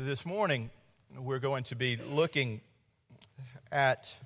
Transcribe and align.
This 0.00 0.24
morning, 0.24 0.70
we're 1.18 1.40
going 1.40 1.64
to 1.64 1.74
be 1.74 1.96
looking 1.96 2.60
at 3.72 4.16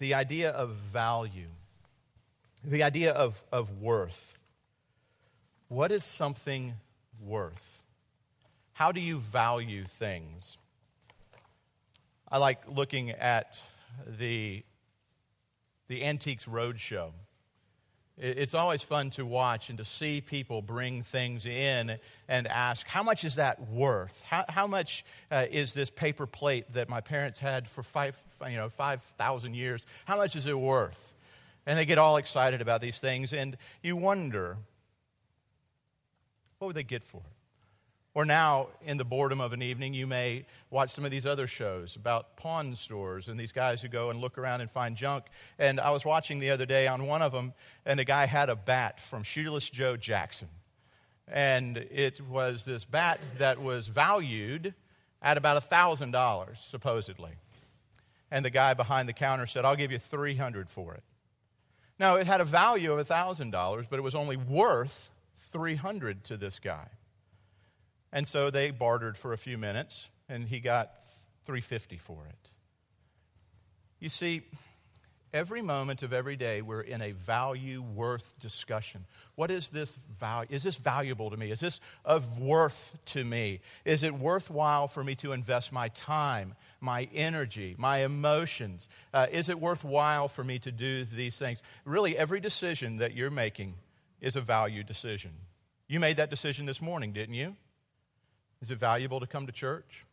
the 0.00 0.14
idea 0.14 0.50
of 0.50 0.70
value, 0.70 1.46
the 2.64 2.82
idea 2.82 3.12
of, 3.12 3.40
of 3.52 3.80
worth. 3.80 4.36
What 5.68 5.92
is 5.92 6.02
something 6.02 6.74
worth? 7.24 7.84
How 8.72 8.90
do 8.90 9.00
you 9.00 9.20
value 9.20 9.84
things? 9.84 10.58
I 12.28 12.38
like 12.38 12.62
looking 12.66 13.10
at 13.10 13.60
the, 14.04 14.64
the 15.86 16.04
Antiques 16.04 16.46
Roadshow. 16.46 17.12
It's 18.22 18.52
always 18.52 18.82
fun 18.82 19.08
to 19.10 19.24
watch 19.24 19.70
and 19.70 19.78
to 19.78 19.84
see 19.84 20.20
people 20.20 20.60
bring 20.60 21.02
things 21.02 21.46
in 21.46 21.96
and 22.28 22.46
ask, 22.46 22.86
how 22.86 23.02
much 23.02 23.24
is 23.24 23.36
that 23.36 23.70
worth? 23.70 24.22
How, 24.28 24.44
how 24.46 24.66
much 24.66 25.06
uh, 25.30 25.46
is 25.50 25.72
this 25.72 25.88
paper 25.88 26.26
plate 26.26 26.70
that 26.74 26.90
my 26.90 27.00
parents 27.00 27.38
had 27.38 27.66
for 27.66 27.82
five, 27.82 28.18
you 28.46 28.58
know, 28.58 28.68
5,000 28.68 29.54
years? 29.54 29.86
How 30.06 30.18
much 30.18 30.36
is 30.36 30.46
it 30.46 30.58
worth? 30.58 31.14
And 31.64 31.78
they 31.78 31.86
get 31.86 31.96
all 31.96 32.18
excited 32.18 32.60
about 32.60 32.82
these 32.82 33.00
things, 33.00 33.32
and 33.32 33.56
you 33.82 33.96
wonder, 33.96 34.58
what 36.58 36.66
would 36.66 36.76
they 36.76 36.82
get 36.82 37.02
for 37.02 37.22
it? 37.24 37.39
Or 38.12 38.24
now, 38.24 38.68
in 38.82 38.96
the 38.96 39.04
boredom 39.04 39.40
of 39.40 39.52
an 39.52 39.62
evening, 39.62 39.94
you 39.94 40.06
may 40.06 40.44
watch 40.68 40.90
some 40.90 41.04
of 41.04 41.12
these 41.12 41.26
other 41.26 41.46
shows 41.46 41.94
about 41.94 42.36
pawn 42.36 42.74
stores 42.74 43.28
and 43.28 43.38
these 43.38 43.52
guys 43.52 43.80
who 43.80 43.88
go 43.88 44.10
and 44.10 44.20
look 44.20 44.36
around 44.36 44.62
and 44.62 44.70
find 44.70 44.96
junk. 44.96 45.26
And 45.60 45.78
I 45.78 45.90
was 45.90 46.04
watching 46.04 46.40
the 46.40 46.50
other 46.50 46.66
day 46.66 46.88
on 46.88 47.06
one 47.06 47.22
of 47.22 47.30
them, 47.30 47.54
and 47.86 48.00
a 48.00 48.04
guy 48.04 48.26
had 48.26 48.48
a 48.48 48.56
bat 48.56 49.00
from 49.00 49.22
Shoeless 49.22 49.70
Joe 49.70 49.96
Jackson. 49.96 50.48
And 51.28 51.76
it 51.76 52.20
was 52.20 52.64
this 52.64 52.84
bat 52.84 53.20
that 53.38 53.62
was 53.62 53.86
valued 53.86 54.74
at 55.22 55.36
about 55.36 55.62
$1,000, 55.70 56.56
supposedly. 56.56 57.32
And 58.28 58.44
the 58.44 58.50
guy 58.50 58.74
behind 58.74 59.08
the 59.08 59.12
counter 59.12 59.46
said, 59.46 59.64
I'll 59.64 59.76
give 59.76 59.92
you 59.92 60.00
300 60.00 60.68
for 60.68 60.94
it. 60.94 61.04
Now, 62.00 62.16
it 62.16 62.26
had 62.26 62.40
a 62.40 62.44
value 62.44 62.92
of 62.92 63.06
$1,000, 63.06 63.86
but 63.88 63.98
it 63.98 64.02
was 64.02 64.16
only 64.16 64.36
worth 64.36 65.12
300 65.52 66.24
to 66.24 66.36
this 66.36 66.58
guy. 66.58 66.88
And 68.12 68.26
so 68.26 68.50
they 68.50 68.70
bartered 68.70 69.16
for 69.16 69.32
a 69.32 69.38
few 69.38 69.56
minutes, 69.56 70.08
and 70.28 70.48
he 70.48 70.60
got 70.60 70.90
350 71.44 71.98
for 71.98 72.26
it. 72.26 72.50
You 74.00 74.08
see, 74.08 74.42
every 75.32 75.62
moment 75.62 76.02
of 76.02 76.12
every 76.12 76.36
day 76.36 76.62
we're 76.62 76.80
in 76.80 77.00
a 77.02 77.12
value 77.12 77.82
worth 77.82 78.34
discussion. 78.38 79.04
What 79.36 79.50
is 79.50 79.68
this 79.68 79.96
value? 80.18 80.48
Is 80.50 80.62
this 80.62 80.76
valuable 80.76 81.30
to 81.30 81.36
me? 81.36 81.50
Is 81.50 81.60
this 81.60 81.80
of 82.04 82.40
worth 82.40 82.96
to 83.06 83.24
me? 83.24 83.60
Is 83.84 84.02
it 84.02 84.14
worthwhile 84.14 84.88
for 84.88 85.04
me 85.04 85.14
to 85.16 85.32
invest 85.32 85.72
my 85.72 85.88
time, 85.88 86.54
my 86.80 87.08
energy, 87.14 87.74
my 87.78 87.98
emotions? 87.98 88.88
Uh, 89.14 89.26
is 89.30 89.48
it 89.48 89.60
worthwhile 89.60 90.28
for 90.28 90.42
me 90.42 90.58
to 90.60 90.72
do 90.72 91.04
these 91.04 91.38
things? 91.38 91.62
Really, 91.84 92.16
every 92.16 92.40
decision 92.40 92.98
that 92.98 93.14
you're 93.14 93.30
making 93.30 93.74
is 94.20 94.36
a 94.36 94.40
value 94.40 94.82
decision. 94.82 95.32
You 95.88 96.00
made 96.00 96.16
that 96.16 96.30
decision 96.30 96.66
this 96.66 96.80
morning, 96.80 97.12
didn't 97.12 97.34
you? 97.34 97.56
Is 98.60 98.70
it 98.70 98.78
valuable 98.78 99.20
to 99.20 99.26
come 99.26 99.46
to 99.46 99.52
church? 99.52 100.04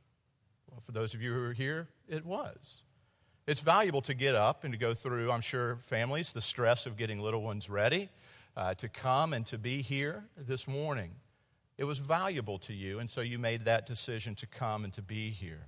Well, 0.72 0.80
for 0.80 0.92
those 0.92 1.14
of 1.14 1.22
you 1.22 1.34
who 1.34 1.44
are 1.44 1.54
here, 1.54 1.88
it 2.08 2.26
was. 2.26 2.82
It's 3.46 3.62
valuable 3.62 4.02
to 4.02 4.14
get 4.14 4.36
up 4.36 4.64
and 4.64 4.74
to 4.74 4.78
go 4.78 4.94
through, 4.94 5.32
I'm 5.32 5.42
sure, 5.42 5.80
families, 5.84 6.34
the 6.34 6.42
stress 6.42 6.86
of 6.86 6.98
getting 6.98 7.20
little 7.20 7.42
ones 7.42 7.70
ready, 7.70 8.10
uh, 8.56 8.74
to 8.76 8.90
come 8.90 9.34
and 9.34 9.46
to 9.48 9.58
be 9.58 9.82
here 9.82 10.26
this 10.38 10.68
morning. 10.68 11.12
It 11.78 11.86
was 11.86 12.00
valuable 12.00 12.58
to 12.60 12.74
you, 12.74 13.00
and 13.00 13.10
so 13.10 13.22
you 13.22 13.38
made 13.38 13.66
that 13.66 13.86
decision 13.86 14.36
to 14.36 14.48
come 14.48 14.84
and 14.84 14.94
to 14.94 15.02
be 15.02 15.30
here. 15.30 15.68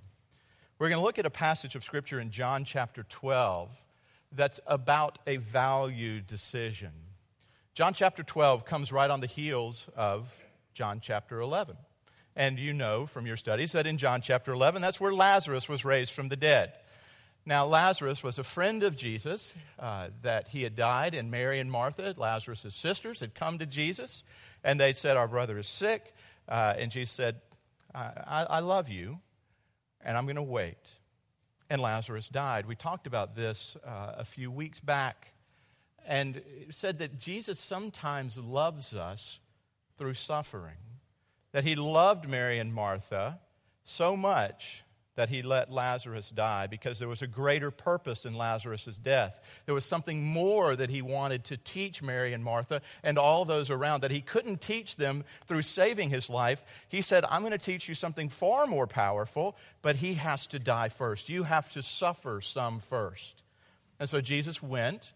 We're 0.77 0.89
going 0.89 0.99
to 0.99 1.05
look 1.05 1.19
at 1.19 1.25
a 1.25 1.29
passage 1.29 1.75
of 1.75 1.83
Scripture 1.83 2.19
in 2.19 2.31
John 2.31 2.63
chapter 2.63 3.03
12 3.03 3.69
that's 4.31 4.59
about 4.67 5.19
a 5.27 5.37
value 5.37 6.21
decision. 6.21 6.91
John 7.73 7.93
chapter 7.93 8.23
12 8.23 8.65
comes 8.65 8.91
right 8.91 9.09
on 9.09 9.21
the 9.21 9.27
heels 9.27 9.89
of 9.95 10.33
John 10.73 10.99
chapter 11.01 11.39
11. 11.39 11.77
And 12.35 12.57
you 12.57 12.73
know 12.73 13.05
from 13.05 13.25
your 13.25 13.37
studies 13.37 13.73
that 13.73 13.87
in 13.87 13.97
John 13.97 14.21
chapter 14.21 14.53
11, 14.53 14.81
that's 14.81 14.99
where 14.99 15.13
Lazarus 15.13 15.67
was 15.67 15.83
raised 15.83 16.11
from 16.11 16.29
the 16.29 16.35
dead. 16.35 16.73
Now, 17.45 17.65
Lazarus 17.65 18.21
was 18.21 18.37
a 18.37 18.43
friend 18.43 18.83
of 18.83 18.95
Jesus, 18.95 19.55
uh, 19.79 20.09
that 20.21 20.49
he 20.49 20.63
had 20.63 20.75
died, 20.75 21.15
and 21.15 21.31
Mary 21.31 21.59
and 21.59 21.71
Martha, 21.71 22.13
Lazarus' 22.15 22.75
sisters, 22.75 23.21
had 23.21 23.33
come 23.33 23.57
to 23.59 23.65
Jesus, 23.65 24.23
and 24.63 24.79
they'd 24.79 24.97
said, 24.97 25.17
Our 25.17 25.27
brother 25.27 25.57
is 25.57 25.67
sick. 25.67 26.13
Uh, 26.47 26.75
and 26.77 26.91
Jesus 26.91 27.11
said, 27.11 27.41
I, 27.93 28.45
I 28.49 28.59
love 28.59 28.89
you, 28.89 29.19
and 30.01 30.17
I'm 30.17 30.25
going 30.25 30.35
to 30.35 30.43
wait. 30.43 30.77
And 31.69 31.81
Lazarus 31.81 32.27
died. 32.27 32.65
We 32.67 32.75
talked 32.75 33.07
about 33.07 33.35
this 33.35 33.77
uh, 33.85 34.13
a 34.17 34.25
few 34.25 34.51
weeks 34.51 34.79
back, 34.79 35.33
and 36.05 36.41
said 36.69 36.99
that 36.99 37.17
Jesus 37.17 37.59
sometimes 37.59 38.37
loves 38.37 38.93
us 38.93 39.39
through 39.97 40.13
suffering 40.13 40.77
that 41.51 41.63
he 41.63 41.75
loved 41.75 42.27
Mary 42.27 42.59
and 42.59 42.73
Martha 42.73 43.39
so 43.83 44.15
much 44.15 44.83
that 45.19 45.27
he 45.27 45.41
let 45.41 45.69
Lazarus 45.69 46.29
die 46.29 46.67
because 46.67 46.97
there 46.97 47.09
was 47.09 47.21
a 47.21 47.27
greater 47.27 47.71
purpose 47.71 48.23
in 48.23 48.31
Lazarus' 48.31 48.97
death. 48.97 49.61
There 49.65 49.75
was 49.75 49.83
something 49.83 50.23
more 50.23 50.77
that 50.77 50.89
he 50.89 51.01
wanted 51.01 51.43
to 51.45 51.57
teach 51.57 52.01
Mary 52.01 52.31
and 52.31 52.41
Martha 52.41 52.81
and 53.03 53.19
all 53.19 53.43
those 53.43 53.69
around 53.69 53.99
that 54.01 54.11
he 54.11 54.21
couldn't 54.21 54.61
teach 54.61 54.95
them 54.95 55.25
through 55.45 55.63
saving 55.63 56.09
his 56.09 56.29
life. 56.29 56.63
He 56.87 57.01
said, 57.01 57.25
I'm 57.29 57.41
going 57.41 57.51
to 57.51 57.57
teach 57.57 57.89
you 57.89 57.95
something 57.95 58.29
far 58.29 58.65
more 58.65 58.87
powerful, 58.87 59.57
but 59.81 59.97
he 59.97 60.13
has 60.13 60.47
to 60.47 60.57
die 60.57 60.87
first. 60.87 61.27
You 61.27 61.43
have 61.43 61.69
to 61.71 61.81
suffer 61.81 62.39
some 62.39 62.79
first. 62.79 63.43
And 63.99 64.07
so 64.07 64.21
Jesus 64.21 64.63
went 64.63 65.11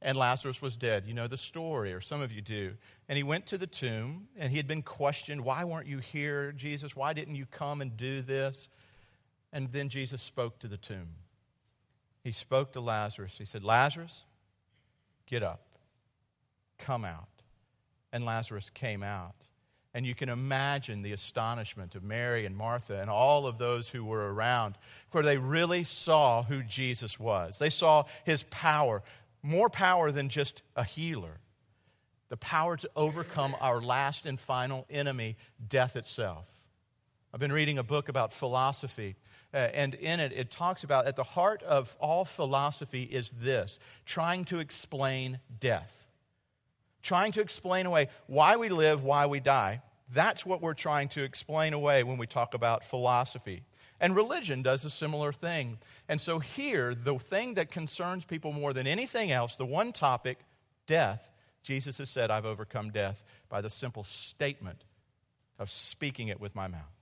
and 0.00 0.16
Lazarus 0.16 0.62
was 0.62 0.76
dead. 0.76 1.04
You 1.04 1.14
know 1.14 1.26
the 1.26 1.36
story, 1.36 1.92
or 1.92 2.00
some 2.00 2.20
of 2.20 2.30
you 2.32 2.40
do. 2.40 2.74
And 3.08 3.16
he 3.16 3.22
went 3.22 3.46
to 3.46 3.58
the 3.58 3.66
tomb, 3.66 4.28
and 4.36 4.50
he 4.50 4.58
had 4.58 4.68
been 4.68 4.82
questioned, 4.82 5.42
Why 5.42 5.64
weren't 5.64 5.86
you 5.86 5.98
here, 5.98 6.52
Jesus? 6.52 6.94
Why 6.94 7.14
didn't 7.14 7.36
you 7.36 7.46
come 7.46 7.80
and 7.80 7.96
do 7.96 8.20
this? 8.20 8.68
And 9.50 9.72
then 9.72 9.88
Jesus 9.88 10.20
spoke 10.20 10.58
to 10.58 10.68
the 10.68 10.76
tomb. 10.76 11.08
He 12.22 12.32
spoke 12.32 12.72
to 12.72 12.80
Lazarus. 12.80 13.38
He 13.38 13.46
said, 13.46 13.64
Lazarus, 13.64 14.24
get 15.26 15.42
up, 15.42 15.62
come 16.78 17.04
out. 17.04 17.28
And 18.12 18.26
Lazarus 18.26 18.70
came 18.74 19.02
out. 19.02 19.34
And 19.94 20.04
you 20.04 20.14
can 20.14 20.28
imagine 20.28 21.00
the 21.00 21.12
astonishment 21.12 21.94
of 21.94 22.04
Mary 22.04 22.44
and 22.44 22.54
Martha 22.54 23.00
and 23.00 23.08
all 23.08 23.46
of 23.46 23.56
those 23.56 23.88
who 23.88 24.04
were 24.04 24.32
around, 24.32 24.76
for 25.10 25.22
they 25.22 25.38
really 25.38 25.82
saw 25.82 26.42
who 26.42 26.62
Jesus 26.62 27.18
was. 27.18 27.58
They 27.58 27.70
saw 27.70 28.04
his 28.24 28.42
power, 28.44 29.02
more 29.42 29.70
power 29.70 30.12
than 30.12 30.28
just 30.28 30.60
a 30.76 30.84
healer 30.84 31.40
the 32.28 32.36
power 32.36 32.76
to 32.76 32.90
overcome 32.94 33.56
our 33.60 33.80
last 33.80 34.26
and 34.26 34.38
final 34.38 34.86
enemy, 34.90 35.36
death 35.66 35.96
itself. 35.96 36.46
I've 37.32 37.40
been 37.40 37.52
reading 37.52 37.78
a 37.78 37.82
book 37.82 38.08
about 38.08 38.32
philosophy, 38.32 39.16
uh, 39.52 39.56
and 39.56 39.94
in 39.94 40.20
it, 40.20 40.32
it 40.32 40.50
talks 40.50 40.84
about 40.84 41.06
at 41.06 41.16
the 41.16 41.24
heart 41.24 41.62
of 41.62 41.96
all 42.00 42.24
philosophy 42.24 43.02
is 43.02 43.30
this 43.30 43.78
trying 44.06 44.44
to 44.46 44.60
explain 44.60 45.38
death, 45.60 46.06
trying 47.02 47.32
to 47.32 47.40
explain 47.40 47.86
away 47.86 48.08
why 48.26 48.56
we 48.56 48.68
live, 48.68 49.02
why 49.02 49.26
we 49.26 49.40
die. 49.40 49.82
That's 50.10 50.46
what 50.46 50.62
we're 50.62 50.74
trying 50.74 51.08
to 51.10 51.22
explain 51.22 51.74
away 51.74 52.02
when 52.02 52.16
we 52.16 52.26
talk 52.26 52.54
about 52.54 52.84
philosophy. 52.84 53.62
And 54.00 54.14
religion 54.14 54.62
does 54.62 54.84
a 54.84 54.90
similar 54.90 55.32
thing. 55.32 55.78
And 56.08 56.20
so, 56.20 56.38
here, 56.38 56.94
the 56.94 57.18
thing 57.18 57.54
that 57.54 57.70
concerns 57.70 58.24
people 58.24 58.52
more 58.52 58.72
than 58.72 58.86
anything 58.86 59.32
else, 59.32 59.56
the 59.56 59.66
one 59.66 59.92
topic, 59.92 60.38
death, 60.86 61.30
Jesus 61.68 61.98
has 61.98 62.08
said, 62.08 62.30
I've 62.30 62.46
overcome 62.46 62.88
death 62.92 63.22
by 63.50 63.60
the 63.60 63.68
simple 63.68 64.02
statement 64.02 64.84
of 65.58 65.68
speaking 65.68 66.28
it 66.28 66.40
with 66.40 66.54
my 66.54 66.66
mouth. 66.66 66.96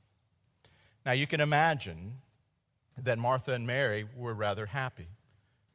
Now, 1.05 1.13
you 1.13 1.29
can 1.29 1.41
imagine 1.41 2.15
that 3.01 3.17
Martha 3.17 3.53
and 3.53 3.65
Mary 3.65 4.07
were 4.17 4.35
rather 4.35 4.67
happy. 4.67 5.07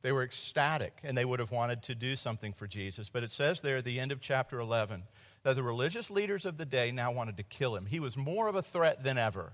They 0.01 0.11
were 0.11 0.23
ecstatic 0.23 0.97
and 1.03 1.17
they 1.17 1.23
would 1.23 1.39
have 1.39 1.51
wanted 1.51 1.83
to 1.83 1.95
do 1.95 2.17
something 2.17 2.51
for 2.51 2.67
Jesus. 2.67 3.07
But 3.07 3.23
it 3.23 3.31
says 3.31 3.61
there 3.61 3.77
at 3.77 3.85
the 3.85 3.97
end 3.97 4.11
of 4.11 4.19
chapter 4.19 4.59
11 4.59 5.03
that 5.43 5.55
the 5.55 5.63
religious 5.63 6.11
leaders 6.11 6.45
of 6.45 6.57
the 6.57 6.65
day 6.65 6.91
now 6.91 7.13
wanted 7.13 7.37
to 7.37 7.43
kill 7.43 7.77
him. 7.77 7.85
He 7.85 8.01
was 8.01 8.17
more 8.17 8.49
of 8.49 8.55
a 8.55 8.61
threat 8.61 9.05
than 9.05 9.17
ever 9.17 9.53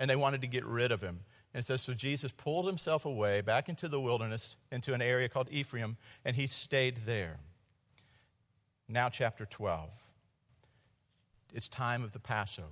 and 0.00 0.08
they 0.08 0.16
wanted 0.16 0.40
to 0.40 0.46
get 0.46 0.64
rid 0.64 0.92
of 0.92 1.02
him. 1.02 1.20
And 1.52 1.62
it 1.62 1.66
says, 1.66 1.82
So 1.82 1.92
Jesus 1.92 2.32
pulled 2.32 2.66
himself 2.66 3.04
away 3.04 3.42
back 3.42 3.68
into 3.68 3.86
the 3.86 4.00
wilderness, 4.00 4.56
into 4.70 4.94
an 4.94 5.02
area 5.02 5.28
called 5.28 5.48
Ephraim, 5.50 5.98
and 6.24 6.36
he 6.36 6.46
stayed 6.46 7.02
there. 7.04 7.38
Now, 8.92 9.08
chapter 9.08 9.46
12. 9.46 9.88
It's 11.54 11.66
time 11.66 12.04
of 12.04 12.12
the 12.12 12.18
Passover. 12.18 12.68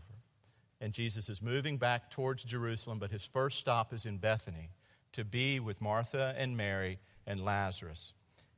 And 0.79 0.93
Jesus 0.93 1.31
is 1.31 1.41
moving 1.41 1.79
back 1.79 2.11
towards 2.11 2.45
Jerusalem, 2.45 2.99
but 2.99 3.11
his 3.11 3.25
first 3.25 3.59
stop 3.59 3.95
is 3.95 4.05
in 4.05 4.19
Bethany 4.19 4.69
to 5.15 5.25
be 5.25 5.61
with 5.61 5.81
Martha 5.81 6.35
and 6.37 6.59
Mary 6.59 6.99
and 7.27 7.43
Lazarus. 7.43 8.13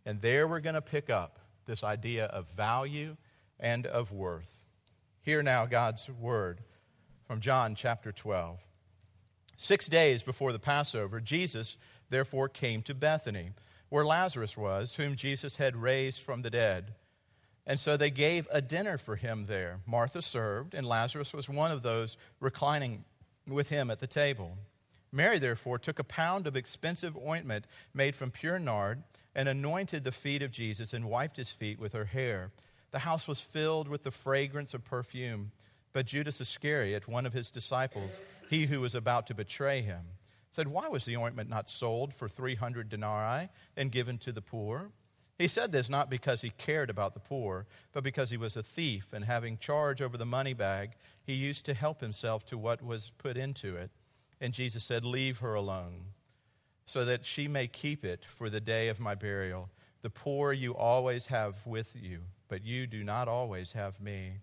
And 0.04 0.20
there 0.20 0.48
we're 0.48 0.58
going 0.58 0.74
to 0.74 0.82
pick 0.82 1.08
up 1.08 1.38
this 1.64 1.84
idea 1.84 2.24
of 2.24 2.48
value 2.48 3.16
and 3.60 3.86
of 3.86 4.10
worth. 4.10 4.66
Hear 5.20 5.40
now 5.40 5.64
God's 5.66 6.10
word 6.10 6.62
from 7.28 7.38
John 7.38 7.76
chapter 7.76 8.10
12. 8.10 8.58
Six 9.56 9.86
days 9.86 10.24
before 10.24 10.50
the 10.50 10.58
Passover, 10.58 11.20
Jesus 11.20 11.76
therefore 12.10 12.48
came 12.48 12.82
to 12.82 12.94
Bethany, 12.94 13.50
where 13.88 14.04
Lazarus 14.04 14.56
was, 14.56 14.96
whom 14.96 15.14
Jesus 15.14 15.56
had 15.56 15.76
raised 15.76 16.20
from 16.22 16.42
the 16.42 16.50
dead. 16.50 16.94
And 17.66 17.78
so 17.78 17.96
they 17.96 18.10
gave 18.10 18.48
a 18.50 18.60
dinner 18.60 18.98
for 18.98 19.16
him 19.16 19.46
there. 19.46 19.80
Martha 19.86 20.20
served, 20.20 20.74
and 20.74 20.86
Lazarus 20.86 21.32
was 21.32 21.48
one 21.48 21.70
of 21.70 21.82
those 21.82 22.16
reclining 22.40 23.04
with 23.46 23.68
him 23.68 23.90
at 23.90 24.00
the 24.00 24.06
table. 24.06 24.58
Mary, 25.12 25.38
therefore, 25.38 25.78
took 25.78 25.98
a 25.98 26.04
pound 26.04 26.46
of 26.46 26.56
expensive 26.56 27.16
ointment 27.16 27.66
made 27.94 28.14
from 28.14 28.30
pure 28.30 28.58
nard 28.58 29.02
and 29.34 29.48
anointed 29.48 30.04
the 30.04 30.12
feet 30.12 30.42
of 30.42 30.50
Jesus 30.50 30.92
and 30.92 31.08
wiped 31.08 31.36
his 31.36 31.50
feet 31.50 31.78
with 31.78 31.92
her 31.92 32.06
hair. 32.06 32.50
The 32.90 33.00
house 33.00 33.28
was 33.28 33.40
filled 33.40 33.88
with 33.88 34.02
the 34.02 34.10
fragrance 34.10 34.74
of 34.74 34.84
perfume. 34.84 35.52
But 35.92 36.06
Judas 36.06 36.40
Iscariot, 36.40 37.06
one 37.06 37.26
of 37.26 37.34
his 37.34 37.50
disciples, 37.50 38.20
he 38.48 38.66
who 38.66 38.80
was 38.80 38.94
about 38.94 39.26
to 39.26 39.34
betray 39.34 39.82
him, 39.82 40.00
said, 40.50 40.68
Why 40.68 40.88
was 40.88 41.04
the 41.04 41.16
ointment 41.16 41.50
not 41.50 41.68
sold 41.68 42.14
for 42.14 42.28
300 42.28 42.88
denarii 42.88 43.50
and 43.76 43.92
given 43.92 44.18
to 44.18 44.32
the 44.32 44.40
poor? 44.40 44.90
He 45.42 45.48
said 45.48 45.72
this 45.72 45.88
not 45.88 46.08
because 46.08 46.42
he 46.42 46.50
cared 46.50 46.88
about 46.88 47.14
the 47.14 47.20
poor, 47.20 47.66
but 47.92 48.04
because 48.04 48.30
he 48.30 48.36
was 48.36 48.56
a 48.56 48.62
thief, 48.62 49.12
and 49.12 49.24
having 49.24 49.58
charge 49.58 50.00
over 50.00 50.16
the 50.16 50.24
money 50.24 50.52
bag, 50.52 50.92
he 51.20 51.32
used 51.32 51.64
to 51.64 51.74
help 51.74 52.00
himself 52.00 52.44
to 52.44 52.56
what 52.56 52.80
was 52.80 53.10
put 53.18 53.36
into 53.36 53.74
it. 53.74 53.90
And 54.40 54.54
Jesus 54.54 54.84
said, 54.84 55.04
Leave 55.04 55.38
her 55.38 55.54
alone, 55.54 56.12
so 56.86 57.04
that 57.04 57.26
she 57.26 57.48
may 57.48 57.66
keep 57.66 58.04
it 58.04 58.24
for 58.24 58.48
the 58.48 58.60
day 58.60 58.86
of 58.86 59.00
my 59.00 59.16
burial. 59.16 59.68
The 60.02 60.10
poor 60.10 60.52
you 60.52 60.76
always 60.76 61.26
have 61.26 61.66
with 61.66 61.96
you, 62.00 62.20
but 62.46 62.64
you 62.64 62.86
do 62.86 63.02
not 63.02 63.26
always 63.26 63.72
have 63.72 64.00
me. 64.00 64.34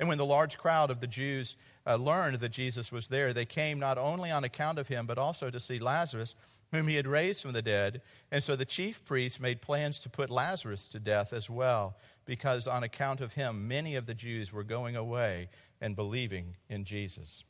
And 0.00 0.08
when 0.08 0.18
the 0.18 0.26
large 0.26 0.58
crowd 0.58 0.90
of 0.90 0.98
the 1.00 1.06
Jews 1.06 1.56
uh, 1.86 1.94
learned 1.94 2.40
that 2.40 2.48
Jesus 2.48 2.90
was 2.90 3.06
there, 3.06 3.32
they 3.32 3.44
came 3.44 3.78
not 3.78 3.98
only 3.98 4.32
on 4.32 4.42
account 4.42 4.80
of 4.80 4.88
him, 4.88 5.06
but 5.06 5.16
also 5.16 5.48
to 5.48 5.60
see 5.60 5.78
Lazarus, 5.78 6.34
whom 6.72 6.88
he 6.88 6.96
had 6.96 7.06
raised 7.06 7.42
from 7.42 7.52
the 7.52 7.62
dead. 7.62 8.02
And 8.30 8.42
so 8.42 8.56
the 8.56 8.64
chief 8.64 9.04
priests 9.04 9.40
made 9.40 9.60
plans 9.60 9.98
to 10.00 10.08
put 10.08 10.30
Lazarus 10.30 10.86
to 10.88 11.00
death 11.00 11.32
as 11.32 11.50
well, 11.50 11.96
because 12.24 12.66
on 12.66 12.82
account 12.82 13.20
of 13.20 13.32
him, 13.32 13.66
many 13.66 13.96
of 13.96 14.06
the 14.06 14.14
Jews 14.14 14.52
were 14.52 14.64
going 14.64 14.96
away 14.96 15.48
and 15.80 15.96
believing 15.96 16.56
in 16.68 16.84
Jesus. 16.84 17.44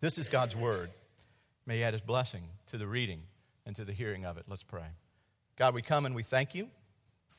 This 0.00 0.18
is 0.18 0.28
God's 0.28 0.56
word. 0.56 0.90
May 1.64 1.78
he 1.78 1.84
add 1.84 1.94
his 1.94 2.02
blessing 2.02 2.42
to 2.66 2.78
the 2.78 2.86
reading 2.86 3.22
and 3.64 3.76
to 3.76 3.84
the 3.84 3.92
hearing 3.92 4.26
of 4.26 4.36
it. 4.36 4.44
Let's 4.48 4.64
pray. 4.64 4.96
God, 5.56 5.74
we 5.74 5.82
come 5.82 6.06
and 6.06 6.14
we 6.14 6.22
thank 6.22 6.54
you 6.54 6.68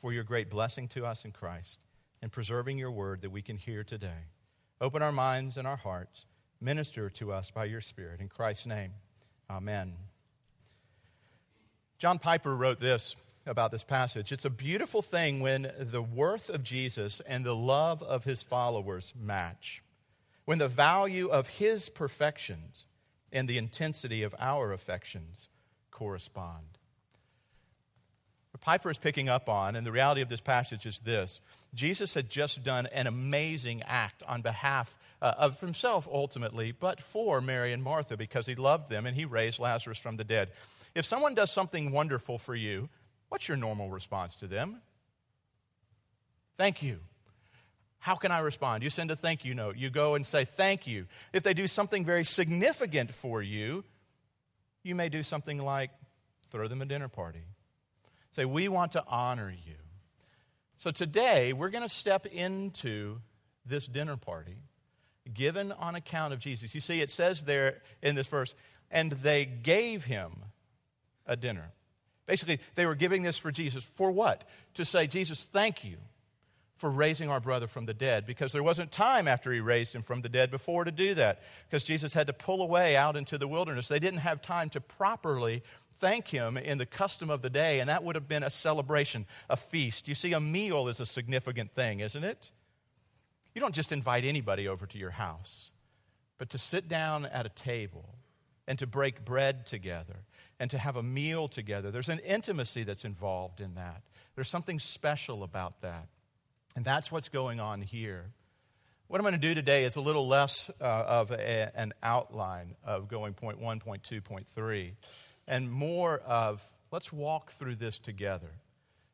for 0.01 0.13
your 0.13 0.23
great 0.23 0.49
blessing 0.49 0.87
to 0.89 1.05
us 1.05 1.25
in 1.25 1.31
Christ 1.31 1.79
and 2.21 2.31
preserving 2.31 2.77
your 2.77 2.91
word 2.91 3.21
that 3.21 3.31
we 3.31 3.41
can 3.41 3.57
hear 3.57 3.83
today. 3.83 4.29
Open 4.79 5.01
our 5.01 5.11
minds 5.11 5.57
and 5.57 5.67
our 5.67 5.77
hearts. 5.77 6.25
Minister 6.61 7.09
to 7.09 7.33
us 7.33 7.51
by 7.51 7.65
your 7.65 7.81
Spirit. 7.81 8.21
In 8.21 8.29
Christ's 8.29 8.65
name, 8.65 8.91
amen. 9.49 10.12
John 11.97 12.19
Piper 12.19 12.55
wrote 12.55 12.79
this 12.79 13.15
about 13.45 13.71
this 13.71 13.83
passage. 13.83 14.31
It's 14.31 14.45
a 14.45 14.49
beautiful 14.49 15.01
thing 15.01 15.39
when 15.39 15.71
the 15.77 16.01
worth 16.01 16.49
of 16.49 16.63
Jesus 16.63 17.21
and 17.25 17.45
the 17.45 17.55
love 17.55 18.01
of 18.01 18.23
his 18.23 18.41
followers 18.41 19.13
match, 19.19 19.81
when 20.45 20.59
the 20.59 20.67
value 20.67 21.27
of 21.27 21.47
his 21.47 21.89
perfections 21.89 22.85
and 23.31 23.47
the 23.47 23.57
intensity 23.57 24.23
of 24.23 24.35
our 24.39 24.71
affections 24.71 25.49
correspond. 25.91 26.77
What 28.51 28.61
Piper 28.61 28.91
is 28.91 28.99
picking 28.99 29.29
up 29.29 29.49
on, 29.49 29.75
and 29.75 29.85
the 29.85 29.91
reality 29.91 30.21
of 30.21 30.29
this 30.29 30.41
passage 30.41 30.85
is 30.85 30.99
this 30.99 31.41
Jesus 31.73 32.13
had 32.13 32.29
just 32.29 32.63
done 32.63 32.85
an 32.87 33.07
amazing 33.07 33.81
act 33.83 34.21
on 34.27 34.41
behalf 34.41 34.97
uh, 35.21 35.33
of 35.37 35.59
himself 35.59 36.07
ultimately, 36.11 36.71
but 36.71 37.01
for 37.01 37.41
Mary 37.41 37.73
and 37.73 37.81
Martha 37.81 38.15
because 38.15 38.45
he 38.45 38.53
loved 38.53 38.89
them 38.89 39.07
and 39.07 39.15
he 39.15 39.25
raised 39.25 39.59
Lazarus 39.59 39.97
from 39.97 40.17
the 40.17 40.23
dead. 40.23 40.51
If 40.95 41.05
someone 41.05 41.33
does 41.33 41.51
something 41.51 41.91
wonderful 41.91 42.37
for 42.37 42.55
you, 42.55 42.89
what's 43.29 43.47
your 43.47 43.57
normal 43.57 43.89
response 43.89 44.35
to 44.37 44.47
them? 44.47 44.81
Thank 46.57 46.83
you. 46.83 46.99
How 47.99 48.15
can 48.15 48.31
I 48.31 48.39
respond? 48.39 48.83
You 48.83 48.89
send 48.89 49.11
a 49.11 49.15
thank 49.15 49.45
you 49.45 49.55
note. 49.55 49.77
You 49.77 49.89
go 49.89 50.15
and 50.15 50.25
say 50.25 50.45
thank 50.45 50.85
you. 50.85 51.07
If 51.31 51.43
they 51.43 51.53
do 51.53 51.67
something 51.67 52.05
very 52.05 52.23
significant 52.23 53.13
for 53.13 53.41
you, 53.41 53.83
you 54.83 54.93
may 54.93 55.09
do 55.09 55.23
something 55.23 55.57
like 55.57 55.89
throw 56.51 56.67
them 56.67 56.81
a 56.81 56.85
dinner 56.85 57.07
party 57.07 57.45
Say, 58.33 58.45
we 58.45 58.67
want 58.67 58.93
to 58.93 59.03
honor 59.07 59.51
you. 59.51 59.75
So 60.75 60.89
today, 60.89 61.53
we're 61.53 61.69
going 61.69 61.83
to 61.83 61.89
step 61.89 62.25
into 62.25 63.19
this 63.63 63.85
dinner 63.85 64.17
party 64.17 64.57
given 65.31 65.71
on 65.71 65.93
account 65.93 66.33
of 66.33 66.39
Jesus. 66.39 66.73
You 66.73 66.81
see, 66.81 66.99
it 66.99 67.11
says 67.11 67.43
there 67.43 67.83
in 68.01 68.15
this 68.15 68.25
verse, 68.25 68.55
and 68.89 69.11
they 69.11 69.45
gave 69.45 70.05
him 70.05 70.31
a 71.25 71.35
dinner. 71.35 71.71
Basically, 72.25 72.59
they 72.75 72.85
were 72.85 72.95
giving 72.95 73.23
this 73.23 73.37
for 73.37 73.51
Jesus. 73.51 73.83
For 73.83 74.11
what? 74.11 74.47
To 74.75 74.85
say, 74.85 75.07
Jesus, 75.07 75.45
thank 75.51 75.83
you 75.83 75.97
for 76.75 76.89
raising 76.89 77.29
our 77.29 77.39
brother 77.39 77.67
from 77.67 77.85
the 77.85 77.93
dead 77.93 78.25
because 78.25 78.51
there 78.51 78.63
wasn't 78.63 78.91
time 78.91 79.27
after 79.27 79.51
he 79.51 79.59
raised 79.59 79.93
him 79.93 80.01
from 80.01 80.21
the 80.21 80.29
dead 80.29 80.51
before 80.51 80.83
to 80.83 80.91
do 80.91 81.13
that 81.15 81.41
because 81.67 81.83
Jesus 81.83 82.13
had 82.13 82.27
to 82.27 82.33
pull 82.33 82.61
away 82.61 82.95
out 82.95 83.15
into 83.15 83.37
the 83.37 83.47
wilderness. 83.47 83.87
They 83.87 83.99
didn't 83.99 84.19
have 84.19 84.41
time 84.41 84.69
to 84.71 84.81
properly 84.81 85.63
thank 85.99 86.27
him 86.27 86.57
in 86.57 86.77
the 86.77 86.85
custom 86.85 87.29
of 87.29 87.41
the 87.41 87.49
day, 87.49 87.79
and 87.79 87.89
that 87.89 88.03
would 88.03 88.15
have 88.15 88.27
been 88.27 88.43
a 88.43 88.49
celebration, 88.49 89.25
a 89.49 89.55
feast. 89.55 90.07
You 90.07 90.15
see, 90.15 90.33
a 90.33 90.39
meal 90.39 90.87
is 90.87 90.99
a 90.99 91.05
significant 91.05 91.73
thing, 91.73 92.01
isn't 92.01 92.23
it? 92.23 92.51
You 93.55 93.61
don't 93.61 93.75
just 93.75 93.91
invite 93.91 94.25
anybody 94.25 94.67
over 94.67 94.85
to 94.85 94.97
your 94.97 95.11
house, 95.11 95.71
but 96.37 96.49
to 96.49 96.57
sit 96.57 96.89
down 96.89 97.25
at 97.25 97.45
a 97.45 97.49
table 97.49 98.15
and 98.67 98.79
to 98.79 98.87
break 98.87 99.23
bread 99.23 99.65
together 99.65 100.25
and 100.63 100.71
to 100.71 100.77
have 100.77 100.95
a 100.95 101.03
meal 101.03 101.49
together. 101.49 101.91
There's 101.91 102.07
an 102.07 102.19
intimacy 102.19 102.83
that's 102.83 103.03
involved 103.03 103.59
in 103.59 103.75
that. 103.75 104.01
There's 104.35 104.47
something 104.47 104.79
special 104.79 105.43
about 105.43 105.81
that. 105.81 106.07
And 106.77 106.85
that's 106.85 107.11
what's 107.11 107.27
going 107.27 107.59
on 107.59 107.81
here. 107.81 108.31
What 109.07 109.19
I'm 109.19 109.23
going 109.23 109.33
to 109.33 109.37
do 109.37 109.53
today 109.53 109.83
is 109.83 109.97
a 109.97 109.99
little 109.99 110.25
less 110.25 110.71
uh, 110.79 110.85
of 110.85 111.31
a, 111.31 111.77
an 111.77 111.91
outline 112.01 112.75
of 112.81 113.09
going 113.09 113.33
point 113.33 113.59
one, 113.59 113.81
point 113.81 114.03
two, 114.03 114.21
point 114.21 114.47
three 114.47 114.93
and 115.49 115.69
more 115.69 116.19
of 116.19 116.63
let's 116.91 117.11
walk 117.11 117.51
through 117.51 117.75
this 117.75 117.99
together. 117.99 118.51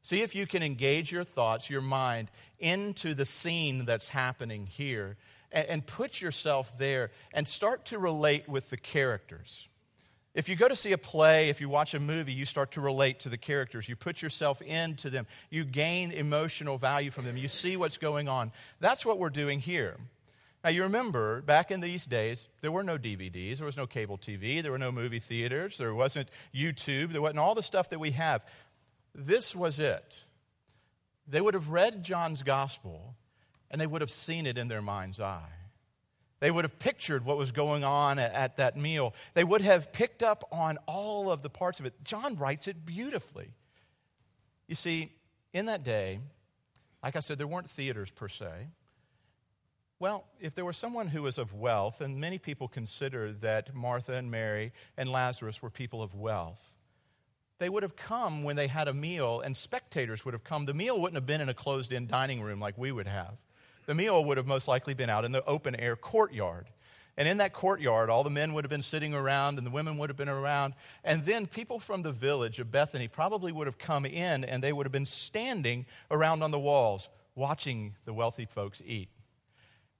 See 0.03 0.21
if 0.21 0.35
you 0.35 0.45
can 0.45 0.61
engage 0.61 1.11
your 1.11 1.23
thoughts, 1.23 1.67
your 1.67 1.81
mind, 1.81 2.29
into 2.59 3.15
the 3.15 3.25
scene 3.25 3.85
that's 3.85 4.09
happening 4.09 4.67
here 4.67 5.17
and, 5.51 5.65
and, 5.65 5.87
put 5.87 6.21
yourself 6.21 6.77
there 6.77 7.09
and 7.33 7.47
start 7.47 7.85
to 7.85 7.97
relate 7.97 8.47
with 8.47 8.69
the 8.69 8.77
characters. 8.77 9.67
If 10.39 10.47
you 10.47 10.55
go 10.55 10.69
to 10.69 10.75
see 10.77 10.93
a 10.93 10.97
play, 10.97 11.49
if 11.49 11.59
you 11.59 11.67
watch 11.67 11.93
a 11.93 11.99
movie, 11.99 12.31
you 12.31 12.45
start 12.45 12.71
to 12.71 12.81
relate 12.81 13.19
to 13.21 13.29
the 13.29 13.37
characters. 13.37 13.89
You 13.89 13.97
put 13.97 14.21
yourself 14.21 14.61
into 14.61 15.09
them. 15.09 15.27
You 15.49 15.65
gain 15.65 16.13
emotional 16.13 16.77
value 16.77 17.11
from 17.11 17.25
them. 17.25 17.35
You 17.35 17.49
see 17.49 17.75
what's 17.75 17.97
going 17.97 18.29
on. 18.29 18.53
That's 18.79 19.05
what 19.05 19.19
we're 19.19 19.31
doing 19.31 19.59
here. 19.59 19.97
Now, 20.63 20.69
you 20.69 20.83
remember 20.83 21.41
back 21.41 21.71
in 21.71 21.81
these 21.81 22.05
days, 22.05 22.47
there 22.61 22.71
were 22.71 22.83
no 22.83 22.97
DVDs, 22.97 23.57
there 23.57 23.65
was 23.65 23.75
no 23.75 23.85
cable 23.85 24.17
TV, 24.17 24.61
there 24.63 24.71
were 24.71 24.77
no 24.77 24.93
movie 24.93 25.19
theaters, 25.19 25.77
there 25.77 25.93
wasn't 25.93 26.29
YouTube, 26.55 27.11
there 27.11 27.21
wasn't 27.21 27.39
all 27.39 27.53
the 27.53 27.61
stuff 27.61 27.89
that 27.89 27.99
we 27.99 28.11
have. 28.11 28.41
This 29.13 29.53
was 29.53 29.81
it. 29.81 30.23
They 31.27 31.41
would 31.41 31.53
have 31.53 31.67
read 31.67 32.01
John's 32.01 32.43
gospel 32.43 33.13
and 33.69 33.81
they 33.81 33.87
would 33.87 33.99
have 33.99 34.09
seen 34.09 34.45
it 34.45 34.57
in 34.57 34.69
their 34.69 34.81
mind's 34.81 35.19
eye. 35.19 35.51
They 36.39 36.51
would 36.51 36.63
have 36.63 36.79
pictured 36.79 37.25
what 37.25 37.37
was 37.37 37.51
going 37.51 37.83
on 37.83 38.17
at, 38.17 38.33
at 38.33 38.57
that 38.57 38.77
meal. 38.77 39.13
They 39.33 39.43
would 39.43 39.61
have 39.61 39.91
picked 39.91 40.23
up 40.23 40.43
on 40.51 40.77
all 40.85 41.31
of 41.31 41.41
the 41.41 41.49
parts 41.49 41.79
of 41.79 41.85
it. 41.85 41.93
John 42.03 42.35
writes 42.35 42.67
it 42.67 42.85
beautifully. 42.85 43.51
You 44.67 44.75
see, 44.75 45.11
in 45.53 45.65
that 45.65 45.83
day, 45.83 46.19
like 47.03 47.15
I 47.15 47.19
said, 47.19 47.37
there 47.37 47.47
weren't 47.47 47.69
theaters 47.69 48.11
per 48.11 48.27
se. 48.27 48.67
Well, 49.99 50.27
if 50.39 50.55
there 50.55 50.63
was 50.63 50.77
someone 50.77 51.09
who 51.09 51.23
was 51.23 51.37
of 51.37 51.53
wealth, 51.53 51.99
and 51.99 52.21
many 52.21 52.37
people 52.37 52.69
consider 52.69 53.33
that 53.33 53.75
Martha 53.75 54.13
and 54.13 54.31
Mary 54.31 54.71
and 54.95 55.11
Lazarus 55.11 55.61
were 55.61 55.69
people 55.69 56.01
of 56.01 56.15
wealth, 56.15 56.73
they 57.57 57.67
would 57.67 57.83
have 57.83 57.97
come 57.97 58.43
when 58.43 58.55
they 58.55 58.67
had 58.67 58.87
a 58.87 58.93
meal, 58.93 59.41
and 59.41 59.57
spectators 59.57 60.23
would 60.23 60.33
have 60.33 60.45
come. 60.45 60.65
The 60.65 60.73
meal 60.73 60.99
wouldn't 60.99 61.15
have 61.15 61.25
been 61.25 61.41
in 61.41 61.49
a 61.49 61.53
closed 61.53 61.91
in 61.91 62.07
dining 62.07 62.41
room 62.41 62.61
like 62.61 62.77
we 62.77 62.93
would 62.93 63.07
have. 63.07 63.33
The 63.89 63.95
meal 63.95 64.23
would 64.23 64.37
have 64.37 64.45
most 64.45 64.67
likely 64.67 64.93
been 64.93 65.09
out 65.09 65.25
in 65.25 65.31
the 65.31 65.43
open 65.45 65.73
air 65.73 65.95
courtyard. 65.95 66.67
And 67.17 67.27
in 67.27 67.37
that 67.37 67.53
courtyard, 67.53 68.11
all 68.11 68.23
the 68.23 68.29
men 68.29 68.53
would 68.53 68.63
have 68.63 68.69
been 68.69 68.83
sitting 68.83 69.15
around 69.15 69.57
and 69.57 69.65
the 69.65 69.71
women 69.71 69.97
would 69.97 70.11
have 70.11 70.15
been 70.15 70.29
around. 70.29 70.75
And 71.03 71.25
then 71.25 71.47
people 71.47 71.79
from 71.79 72.03
the 72.03 72.11
village 72.11 72.59
of 72.59 72.71
Bethany 72.71 73.07
probably 73.07 73.51
would 73.51 73.65
have 73.65 73.79
come 73.79 74.05
in 74.05 74.43
and 74.43 74.63
they 74.63 74.71
would 74.71 74.85
have 74.85 74.91
been 74.91 75.07
standing 75.07 75.87
around 76.11 76.43
on 76.43 76.51
the 76.51 76.59
walls 76.59 77.09
watching 77.33 77.95
the 78.05 78.13
wealthy 78.13 78.45
folks 78.45 78.79
eat. 78.85 79.09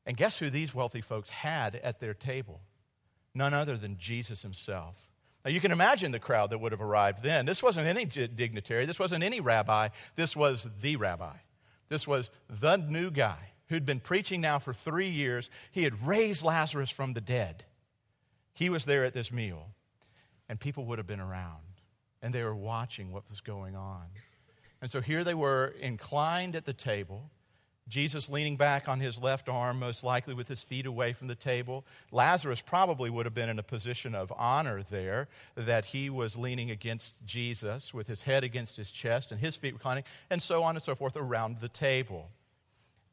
And 0.05 0.15
guess 0.15 0.38
who 0.38 0.51
these 0.51 0.75
wealthy 0.75 1.01
folks 1.01 1.31
had 1.31 1.74
at 1.77 2.00
their 2.00 2.13
table? 2.13 2.62
None 3.34 3.55
other 3.55 3.75
than 3.75 3.98
Jesus 3.98 4.43
himself. 4.43 4.98
Now, 5.43 5.50
you 5.50 5.60
can 5.60 5.72
imagine 5.72 6.12
the 6.12 6.19
crowd 6.19 6.51
that 6.51 6.60
would 6.60 6.74
have 6.74 6.81
arrived 6.81 7.24
then. 7.24 7.48
This 7.48 7.63
wasn't 7.63 7.88
any 7.88 8.05
dignitary, 8.05 8.86
this 8.86 9.00
wasn't 9.00 9.24
any 9.24 9.39
rabbi, 9.41 9.88
this 10.15 10.36
was 10.36 10.69
the 10.79 10.96
rabbi. 10.96 11.38
This 11.88 12.08
was 12.08 12.29
the 12.48 12.77
new 12.77 13.10
guy 13.10 13.49
who'd 13.69 13.85
been 13.85 13.99
preaching 13.99 14.41
now 14.41 14.59
for 14.59 14.73
three 14.73 15.09
years. 15.09 15.49
He 15.71 15.83
had 15.83 16.05
raised 16.05 16.43
Lazarus 16.43 16.89
from 16.89 17.13
the 17.13 17.21
dead. 17.21 17.63
He 18.53 18.69
was 18.69 18.85
there 18.85 19.05
at 19.05 19.13
this 19.13 19.31
meal, 19.31 19.69
and 20.49 20.59
people 20.59 20.85
would 20.85 20.97
have 20.97 21.07
been 21.07 21.19
around, 21.19 21.63
and 22.21 22.33
they 22.33 22.43
were 22.43 22.55
watching 22.55 23.11
what 23.11 23.29
was 23.29 23.41
going 23.41 23.75
on. 23.75 24.07
And 24.81 24.89
so 24.89 25.01
here 25.01 25.23
they 25.23 25.33
were, 25.33 25.73
inclined 25.79 26.55
at 26.55 26.65
the 26.65 26.73
table. 26.73 27.29
Jesus 27.88 28.29
leaning 28.29 28.55
back 28.55 28.88
on 28.88 28.99
his 28.99 29.19
left 29.19 29.49
arm, 29.49 29.79
most 29.79 30.03
likely 30.03 30.33
with 30.33 30.47
his 30.47 30.61
feet 30.61 30.85
away 30.85 31.11
from 31.11 31.27
the 31.27 31.35
table. 31.35 31.85
Lazarus 32.11 32.61
probably 32.61 33.09
would 33.09 33.25
have 33.25 33.33
been 33.33 33.49
in 33.49 33.59
a 33.59 33.63
position 33.63 34.13
of 34.13 34.31
honor 34.38 34.83
there, 34.83 35.27
that 35.55 35.85
he 35.85 36.09
was 36.09 36.38
leaning 36.38 36.69
against 36.69 37.15
Jesus 37.25 37.93
with 37.93 38.07
his 38.07 38.21
head 38.21 38.43
against 38.43 38.77
his 38.77 38.91
chest 38.91 39.31
and 39.31 39.41
his 39.41 39.55
feet 39.55 39.73
reclining, 39.73 40.03
and 40.29 40.41
so 40.41 40.63
on 40.63 40.75
and 40.75 40.83
so 40.83 40.95
forth 40.95 41.17
around 41.17 41.59
the 41.61 41.69
table. 41.69 42.29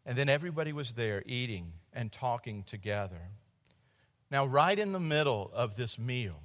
And 0.06 0.16
then 0.16 0.28
everybody 0.28 0.72
was 0.72 0.92
there 0.92 1.22
eating 1.26 1.72
and 1.92 2.12
talking 2.12 2.62
together. 2.62 3.20
Now, 4.30 4.46
right 4.46 4.78
in 4.78 4.92
the 4.92 5.00
middle 5.00 5.50
of 5.52 5.74
this 5.74 5.98
meal, 5.98 6.40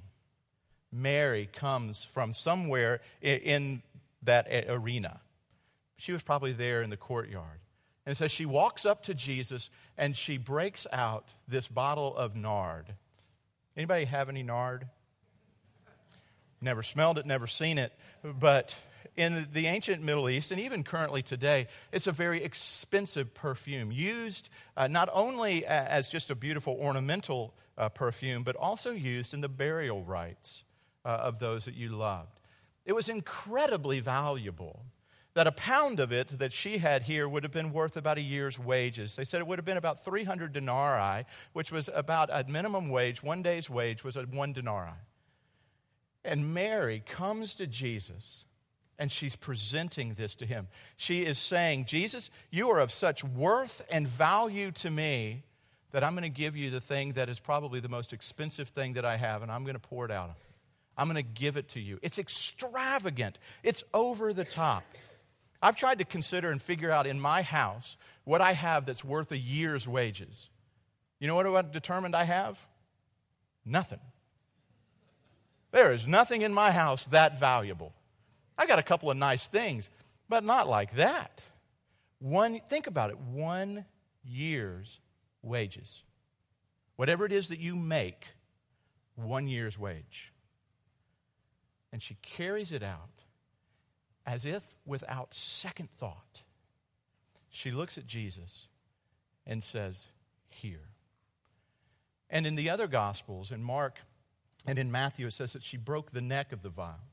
Mary 0.92 1.48
comes 1.50 2.04
from 2.04 2.32
somewhere 2.32 3.00
in 3.22 3.82
that 4.24 4.46
arena. 4.68 5.20
She 5.96 6.12
was 6.12 6.22
probably 6.22 6.52
there 6.52 6.82
in 6.82 6.90
the 6.90 6.96
courtyard. 6.96 7.60
And 8.04 8.16
so 8.16 8.26
she 8.26 8.44
walks 8.44 8.84
up 8.84 9.04
to 9.04 9.14
Jesus 9.14 9.70
and 9.96 10.16
she 10.16 10.36
breaks 10.36 10.86
out 10.92 11.32
this 11.46 11.68
bottle 11.68 12.16
of 12.16 12.34
nard. 12.34 12.94
Anybody 13.76 14.06
have 14.06 14.28
any 14.28 14.42
nard? 14.42 14.88
Never 16.60 16.82
smelled 16.82 17.18
it, 17.18 17.26
never 17.26 17.46
seen 17.46 17.78
it, 17.78 17.92
but 18.22 18.76
in 19.16 19.46
the 19.52 19.66
ancient 19.66 20.02
Middle 20.02 20.28
East, 20.28 20.50
and 20.50 20.60
even 20.60 20.84
currently 20.84 21.22
today, 21.22 21.68
it's 21.92 22.06
a 22.06 22.12
very 22.12 22.42
expensive 22.42 23.34
perfume, 23.34 23.92
used 23.92 24.48
uh, 24.76 24.88
not 24.88 25.08
only 25.12 25.66
as 25.66 26.08
just 26.08 26.30
a 26.30 26.34
beautiful 26.34 26.76
ornamental 26.80 27.54
uh, 27.76 27.88
perfume, 27.88 28.42
but 28.42 28.56
also 28.56 28.90
used 28.90 29.34
in 29.34 29.40
the 29.40 29.48
burial 29.48 30.02
rites 30.02 30.64
uh, 31.04 31.08
of 31.08 31.38
those 31.38 31.64
that 31.66 31.74
you 31.74 31.90
loved. 31.90 32.40
It 32.84 32.94
was 32.94 33.08
incredibly 33.08 34.00
valuable 34.00 34.84
that 35.34 35.46
a 35.46 35.52
pound 35.52 35.98
of 35.98 36.12
it 36.12 36.28
that 36.38 36.52
she 36.52 36.78
had 36.78 37.02
here 37.02 37.28
would 37.28 37.42
have 37.42 37.52
been 37.52 37.72
worth 37.72 37.96
about 37.96 38.18
a 38.18 38.22
year's 38.22 38.58
wages. 38.58 39.16
They 39.16 39.24
said 39.24 39.40
it 39.40 39.46
would 39.46 39.58
have 39.58 39.64
been 39.64 39.78
about 39.78 40.04
300 40.04 40.52
denarii, 40.52 41.24
which 41.52 41.72
was 41.72 41.88
about 41.94 42.28
a 42.30 42.44
minimum 42.48 42.90
wage, 42.90 43.22
one 43.22 43.42
day's 43.42 43.70
wage 43.70 44.04
was 44.04 44.16
a 44.16 44.22
one 44.22 44.52
denarii. 44.52 44.92
And 46.24 46.52
Mary 46.52 47.02
comes 47.04 47.54
to 47.54 47.66
Jesus 47.66 48.44
and 48.98 49.10
she's 49.10 49.36
presenting 49.36 50.14
this 50.14 50.34
to 50.36 50.46
him. 50.46 50.68
She 50.96 51.22
is 51.22 51.38
saying, 51.38 51.86
Jesus, 51.86 52.30
you 52.50 52.70
are 52.70 52.78
of 52.78 52.92
such 52.92 53.24
worth 53.24 53.84
and 53.90 54.06
value 54.06 54.70
to 54.72 54.90
me 54.90 55.42
that 55.92 56.02
I'm 56.02 56.14
going 56.14 56.22
to 56.22 56.28
give 56.28 56.56
you 56.56 56.70
the 56.70 56.80
thing 56.80 57.12
that 57.12 57.28
is 57.28 57.38
probably 57.38 57.80
the 57.80 57.88
most 57.88 58.12
expensive 58.12 58.68
thing 58.68 58.94
that 58.94 59.04
I 59.04 59.16
have, 59.16 59.42
and 59.42 59.50
I'm 59.50 59.64
going 59.64 59.74
to 59.74 59.80
pour 59.80 60.04
it 60.04 60.10
out. 60.10 60.30
I'm 60.96 61.06
going 61.06 61.22
to 61.22 61.22
give 61.22 61.56
it 61.56 61.68
to 61.70 61.80
you. 61.80 61.98
It's 62.02 62.18
extravagant, 62.18 63.38
it's 63.62 63.84
over 63.94 64.32
the 64.32 64.44
top. 64.44 64.84
I've 65.62 65.76
tried 65.76 65.98
to 65.98 66.04
consider 66.04 66.50
and 66.50 66.60
figure 66.60 66.90
out 66.90 67.06
in 67.06 67.20
my 67.20 67.42
house 67.42 67.96
what 68.24 68.40
I 68.40 68.52
have 68.52 68.84
that's 68.84 69.04
worth 69.04 69.30
a 69.30 69.38
year's 69.38 69.86
wages. 69.86 70.48
You 71.20 71.28
know 71.28 71.36
what 71.36 71.46
I've 71.46 71.70
determined 71.70 72.16
I 72.16 72.24
have? 72.24 72.66
Nothing. 73.64 74.00
There 75.70 75.92
is 75.92 76.06
nothing 76.06 76.42
in 76.42 76.52
my 76.52 76.72
house 76.72 77.06
that 77.06 77.38
valuable. 77.38 77.92
I 78.56 78.66
got 78.66 78.78
a 78.78 78.82
couple 78.82 79.10
of 79.10 79.16
nice 79.16 79.46
things, 79.46 79.90
but 80.28 80.44
not 80.44 80.68
like 80.68 80.94
that. 80.96 81.42
One, 82.18 82.60
think 82.68 82.86
about 82.86 83.10
it, 83.10 83.18
one 83.18 83.84
year's 84.24 85.00
wages. 85.42 86.02
Whatever 86.96 87.26
it 87.26 87.32
is 87.32 87.48
that 87.48 87.58
you 87.58 87.74
make, 87.74 88.26
one 89.16 89.48
year's 89.48 89.78
wage. 89.78 90.32
And 91.92 92.00
she 92.02 92.16
carries 92.22 92.72
it 92.72 92.82
out 92.82 93.10
as 94.24 94.44
if 94.44 94.76
without 94.86 95.34
second 95.34 95.90
thought, 95.98 96.42
she 97.50 97.70
looks 97.70 97.98
at 97.98 98.06
Jesus 98.06 98.68
and 99.46 99.62
says, 99.62 100.08
Here. 100.48 100.88
And 102.30 102.46
in 102.46 102.54
the 102.54 102.70
other 102.70 102.86
Gospels, 102.86 103.50
in 103.50 103.62
Mark 103.62 103.98
and 104.66 104.78
in 104.78 104.90
Matthew, 104.90 105.26
it 105.26 105.32
says 105.32 105.52
that 105.52 105.64
she 105.64 105.76
broke 105.76 106.12
the 106.12 106.22
neck 106.22 106.52
of 106.52 106.62
the 106.62 106.70
vial 106.70 107.11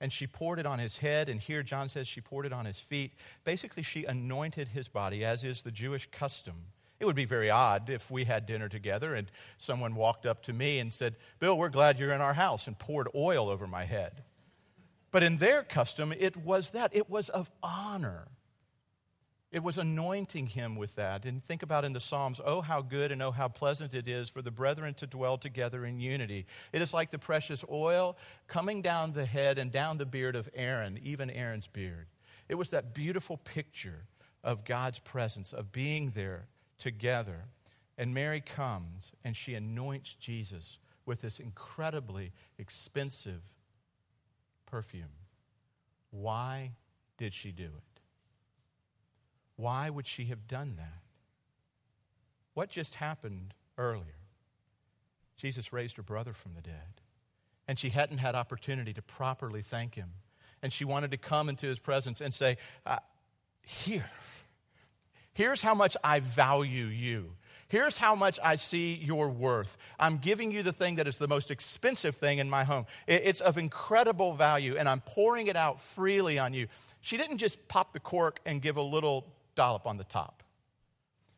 and 0.00 0.12
she 0.12 0.26
poured 0.26 0.58
it 0.58 0.66
on 0.66 0.78
his 0.78 0.98
head. 0.98 1.28
And 1.28 1.40
here 1.40 1.62
John 1.62 1.88
says 1.88 2.08
she 2.08 2.20
poured 2.20 2.46
it 2.46 2.52
on 2.52 2.64
his 2.64 2.78
feet. 2.78 3.12
Basically, 3.44 3.82
she 3.82 4.04
anointed 4.04 4.68
his 4.68 4.88
body, 4.88 5.24
as 5.24 5.44
is 5.44 5.62
the 5.62 5.70
Jewish 5.70 6.08
custom. 6.10 6.54
It 6.98 7.06
would 7.06 7.16
be 7.16 7.24
very 7.24 7.48
odd 7.48 7.88
if 7.88 8.10
we 8.10 8.24
had 8.24 8.44
dinner 8.44 8.68
together 8.68 9.14
and 9.14 9.30
someone 9.56 9.94
walked 9.94 10.26
up 10.26 10.42
to 10.44 10.52
me 10.52 10.78
and 10.78 10.92
said, 10.92 11.16
Bill, 11.38 11.56
we're 11.56 11.70
glad 11.70 11.98
you're 11.98 12.12
in 12.12 12.20
our 12.20 12.34
house, 12.34 12.66
and 12.66 12.78
poured 12.78 13.08
oil 13.14 13.48
over 13.48 13.66
my 13.66 13.84
head. 13.84 14.22
But 15.10 15.22
in 15.22 15.38
their 15.38 15.62
custom, 15.62 16.12
it 16.16 16.36
was 16.36 16.70
that. 16.70 16.94
It 16.94 17.08
was 17.08 17.30
of 17.30 17.50
honor. 17.62 18.28
It 19.52 19.64
was 19.64 19.78
anointing 19.78 20.46
him 20.48 20.76
with 20.76 20.94
that. 20.94 21.24
And 21.24 21.42
think 21.42 21.64
about 21.64 21.84
in 21.84 21.92
the 21.92 22.00
Psalms, 22.00 22.40
oh, 22.44 22.60
how 22.60 22.82
good 22.82 23.10
and 23.10 23.20
oh, 23.20 23.32
how 23.32 23.48
pleasant 23.48 23.94
it 23.94 24.06
is 24.06 24.28
for 24.28 24.42
the 24.42 24.52
brethren 24.52 24.94
to 24.94 25.06
dwell 25.08 25.38
together 25.38 25.84
in 25.84 25.98
unity. 25.98 26.46
It 26.72 26.80
is 26.80 26.94
like 26.94 27.10
the 27.10 27.18
precious 27.18 27.64
oil 27.68 28.16
coming 28.46 28.80
down 28.80 29.12
the 29.12 29.26
head 29.26 29.58
and 29.58 29.72
down 29.72 29.98
the 29.98 30.06
beard 30.06 30.36
of 30.36 30.48
Aaron, 30.54 31.00
even 31.02 31.30
Aaron's 31.30 31.66
beard. 31.66 32.06
It 32.48 32.54
was 32.54 32.70
that 32.70 32.94
beautiful 32.94 33.38
picture 33.38 34.04
of 34.44 34.64
God's 34.64 35.00
presence, 35.00 35.52
of 35.52 35.72
being 35.72 36.12
there 36.14 36.46
together. 36.78 37.46
And 37.98 38.14
Mary 38.14 38.40
comes 38.40 39.12
and 39.24 39.36
she 39.36 39.54
anoints 39.54 40.14
Jesus 40.14 40.78
with 41.06 41.20
this 41.22 41.40
incredibly 41.40 42.32
expensive 42.56 43.42
perfume. 44.64 45.10
Why 46.12 46.72
did 47.18 47.34
she 47.34 47.50
do 47.50 47.64
it? 47.64 47.89
Why 49.60 49.90
would 49.90 50.06
she 50.06 50.24
have 50.26 50.48
done 50.48 50.76
that? 50.78 51.02
What 52.54 52.70
just 52.70 52.94
happened 52.94 53.52
earlier? 53.76 54.16
Jesus 55.36 55.70
raised 55.70 55.98
her 55.98 56.02
brother 56.02 56.32
from 56.32 56.54
the 56.54 56.62
dead, 56.62 57.02
and 57.68 57.78
she 57.78 57.90
hadn't 57.90 58.18
had 58.18 58.34
opportunity 58.34 58.94
to 58.94 59.02
properly 59.02 59.60
thank 59.60 59.96
him. 59.96 60.12
And 60.62 60.72
she 60.72 60.86
wanted 60.86 61.10
to 61.10 61.18
come 61.18 61.50
into 61.50 61.66
his 61.66 61.78
presence 61.78 62.22
and 62.22 62.32
say, 62.32 62.56
uh, 62.86 62.98
Here, 63.60 64.10
here's 65.34 65.60
how 65.60 65.74
much 65.74 65.94
I 66.02 66.20
value 66.20 66.86
you. 66.86 67.32
Here's 67.68 67.98
how 67.98 68.14
much 68.14 68.38
I 68.42 68.56
see 68.56 68.94
your 68.94 69.28
worth. 69.28 69.76
I'm 69.98 70.16
giving 70.16 70.50
you 70.50 70.62
the 70.62 70.72
thing 70.72 70.94
that 70.96 71.06
is 71.06 71.18
the 71.18 71.28
most 71.28 71.50
expensive 71.50 72.16
thing 72.16 72.38
in 72.38 72.48
my 72.48 72.64
home. 72.64 72.86
It's 73.06 73.42
of 73.42 73.58
incredible 73.58 74.34
value, 74.34 74.76
and 74.78 74.88
I'm 74.88 75.02
pouring 75.02 75.48
it 75.48 75.56
out 75.56 75.80
freely 75.82 76.38
on 76.38 76.54
you. 76.54 76.66
She 77.02 77.18
didn't 77.18 77.38
just 77.38 77.68
pop 77.68 77.92
the 77.92 78.00
cork 78.00 78.40
and 78.46 78.60
give 78.60 78.76
a 78.76 78.82
little 78.82 79.26
dollop 79.60 79.86
on 79.86 79.98
the 79.98 80.04
top. 80.04 80.42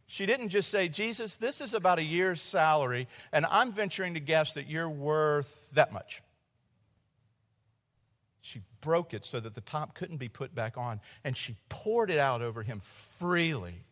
She 0.06 0.26
didn't 0.26 0.50
just 0.50 0.70
say, 0.70 0.86
Jesus, 0.86 1.34
this 1.34 1.60
is 1.60 1.74
about 1.74 1.98
a 1.98 2.04
year's 2.04 2.40
salary, 2.40 3.08
and 3.32 3.44
I'm 3.44 3.72
venturing 3.72 4.14
to 4.14 4.20
guess 4.20 4.54
that 4.54 4.68
you're 4.68 4.88
worth 4.88 5.68
that 5.72 5.92
much. 5.92 6.22
She 8.40 8.60
broke 8.80 9.12
it 9.12 9.24
so 9.24 9.40
that 9.40 9.54
the 9.54 9.60
top 9.60 9.96
couldn't 9.96 10.18
be 10.18 10.28
put 10.28 10.54
back 10.54 10.78
on, 10.78 11.00
and 11.24 11.36
she 11.36 11.56
poured 11.68 12.10
it 12.10 12.18
out 12.18 12.42
over 12.42 12.62
him 12.62 12.78
freely. 12.78 13.82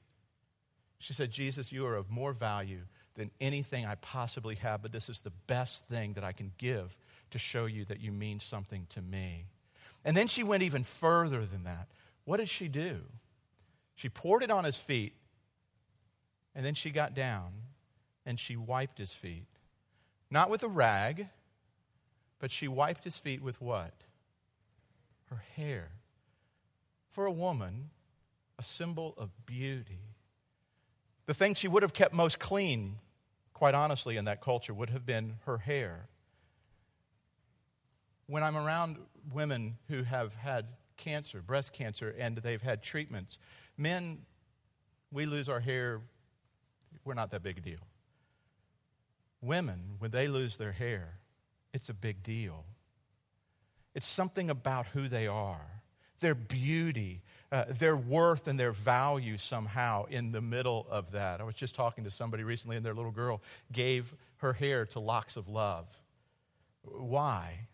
She 1.00 1.12
said, 1.12 1.32
Jesus, 1.32 1.72
you 1.72 1.84
are 1.86 1.96
of 1.96 2.08
more 2.08 2.32
value 2.32 2.82
than 3.16 3.32
anything 3.40 3.84
I 3.84 3.96
possibly 3.96 4.54
have, 4.56 4.80
but 4.80 4.92
this 4.92 5.08
is 5.08 5.22
the 5.22 5.32
best 5.48 5.88
thing 5.88 6.12
that 6.12 6.22
I 6.22 6.30
can 6.30 6.52
give 6.56 6.96
to 7.32 7.38
show 7.38 7.66
you 7.66 7.84
that 7.86 7.98
you 7.98 8.12
mean 8.12 8.38
something 8.38 8.86
to 8.90 9.02
me. 9.02 9.46
And 10.04 10.16
then 10.16 10.28
she 10.28 10.44
went 10.44 10.62
even 10.62 10.84
further 10.84 11.44
than 11.44 11.64
that. 11.64 11.88
What 12.26 12.36
did 12.36 12.48
she 12.48 12.68
do? 12.68 13.00
She 14.00 14.08
poured 14.08 14.42
it 14.42 14.50
on 14.50 14.64
his 14.64 14.78
feet, 14.78 15.14
and 16.54 16.64
then 16.64 16.74
she 16.74 16.90
got 16.90 17.14
down 17.14 17.52
and 18.24 18.38
she 18.38 18.56
wiped 18.56 18.98
his 18.98 19.12
feet. 19.12 19.46
Not 20.30 20.48
with 20.48 20.62
a 20.62 20.68
rag, 20.68 21.28
but 22.38 22.50
she 22.50 22.68
wiped 22.68 23.04
his 23.04 23.18
feet 23.18 23.42
with 23.42 23.60
what? 23.60 23.92
Her 25.26 25.42
hair. 25.56 25.90
For 27.08 27.26
a 27.26 27.32
woman, 27.32 27.90
a 28.58 28.62
symbol 28.62 29.14
of 29.18 29.30
beauty 29.44 30.10
the 31.30 31.34
thing 31.34 31.54
she 31.54 31.68
would 31.68 31.84
have 31.84 31.92
kept 31.92 32.12
most 32.12 32.40
clean, 32.40 32.96
quite 33.54 33.72
honestly, 33.72 34.16
in 34.16 34.24
that 34.24 34.40
culture 34.40 34.74
would 34.74 34.90
have 34.90 35.06
been 35.06 35.34
her 35.44 35.58
hair. 35.58 36.08
When 38.26 38.42
I'm 38.42 38.56
around 38.56 38.96
women 39.32 39.76
who 39.86 40.02
have 40.02 40.34
had 40.34 40.66
cancer, 40.96 41.40
breast 41.40 41.72
cancer, 41.72 42.12
and 42.18 42.38
they've 42.38 42.60
had 42.60 42.82
treatments, 42.82 43.38
men, 43.80 44.18
we 45.10 45.26
lose 45.26 45.48
our 45.48 45.60
hair, 45.60 46.00
we're 47.04 47.14
not 47.14 47.30
that 47.30 47.42
big 47.42 47.58
a 47.58 47.60
deal. 47.60 47.80
Women, 49.40 49.96
when 49.98 50.10
they 50.10 50.28
lose 50.28 50.56
their 50.56 50.72
hair, 50.72 51.18
it's 51.72 51.88
a 51.88 51.94
big 51.94 52.22
deal. 52.22 52.64
It's 53.94 54.06
something 54.06 54.50
about 54.50 54.86
who 54.88 55.08
they 55.08 55.26
are 55.26 55.80
their 56.20 56.34
beauty, 56.34 57.22
uh, 57.50 57.64
their 57.68 57.96
worth, 57.96 58.46
and 58.46 58.60
their 58.60 58.72
value 58.72 59.36
somehow 59.36 60.04
in 60.04 60.32
the 60.32 60.40
middle 60.40 60.86
of 60.88 61.12
that. 61.12 61.40
I 61.40 61.44
was 61.44 61.54
just 61.54 61.74
talking 61.74 62.04
to 62.04 62.10
somebody 62.10 62.44
recently, 62.44 62.76
and 62.76 62.86
their 62.86 62.94
little 62.94 63.10
girl 63.10 63.42
gave 63.72 64.14
her 64.36 64.52
hair 64.52 64.86
to 64.86 65.00
locks 65.00 65.36
of 65.36 65.48
love. 65.48 65.86
Why? 66.82 67.68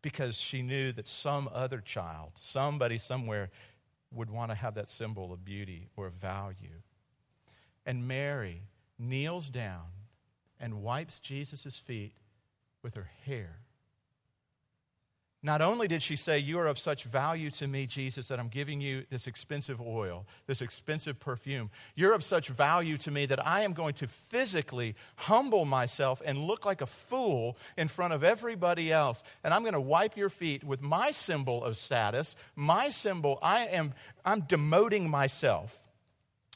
Because 0.00 0.36
she 0.36 0.62
knew 0.62 0.92
that 0.92 1.06
some 1.06 1.48
other 1.52 1.80
child, 1.80 2.32
somebody 2.34 2.98
somewhere, 2.98 3.50
would 4.14 4.30
want 4.30 4.50
to 4.50 4.54
have 4.54 4.74
that 4.74 4.88
symbol 4.88 5.32
of 5.32 5.44
beauty 5.44 5.88
or 5.96 6.10
value. 6.10 6.82
And 7.86 8.06
Mary 8.06 8.62
kneels 8.98 9.48
down 9.48 9.86
and 10.60 10.82
wipes 10.82 11.18
Jesus' 11.18 11.76
feet 11.76 12.14
with 12.82 12.94
her 12.94 13.10
hair. 13.24 13.61
Not 15.44 15.60
only 15.60 15.88
did 15.88 16.04
she 16.04 16.14
say, 16.14 16.38
You 16.38 16.60
are 16.60 16.68
of 16.68 16.78
such 16.78 17.02
value 17.02 17.50
to 17.52 17.66
me, 17.66 17.86
Jesus, 17.86 18.28
that 18.28 18.38
I'm 18.38 18.48
giving 18.48 18.80
you 18.80 19.04
this 19.10 19.26
expensive 19.26 19.80
oil, 19.80 20.24
this 20.46 20.62
expensive 20.62 21.18
perfume. 21.18 21.70
You're 21.96 22.12
of 22.12 22.22
such 22.22 22.48
value 22.48 22.96
to 22.98 23.10
me 23.10 23.26
that 23.26 23.44
I 23.44 23.62
am 23.62 23.72
going 23.72 23.94
to 23.94 24.06
physically 24.06 24.94
humble 25.16 25.64
myself 25.64 26.22
and 26.24 26.38
look 26.38 26.64
like 26.64 26.80
a 26.80 26.86
fool 26.86 27.58
in 27.76 27.88
front 27.88 28.12
of 28.12 28.22
everybody 28.22 28.92
else. 28.92 29.24
And 29.42 29.52
I'm 29.52 29.62
going 29.62 29.72
to 29.72 29.80
wipe 29.80 30.16
your 30.16 30.30
feet 30.30 30.62
with 30.62 30.80
my 30.80 31.10
symbol 31.10 31.64
of 31.64 31.76
status, 31.76 32.36
my 32.54 32.90
symbol. 32.90 33.40
I 33.42 33.66
am 33.66 33.94
I'm 34.24 34.42
demoting 34.42 35.08
myself 35.08 35.88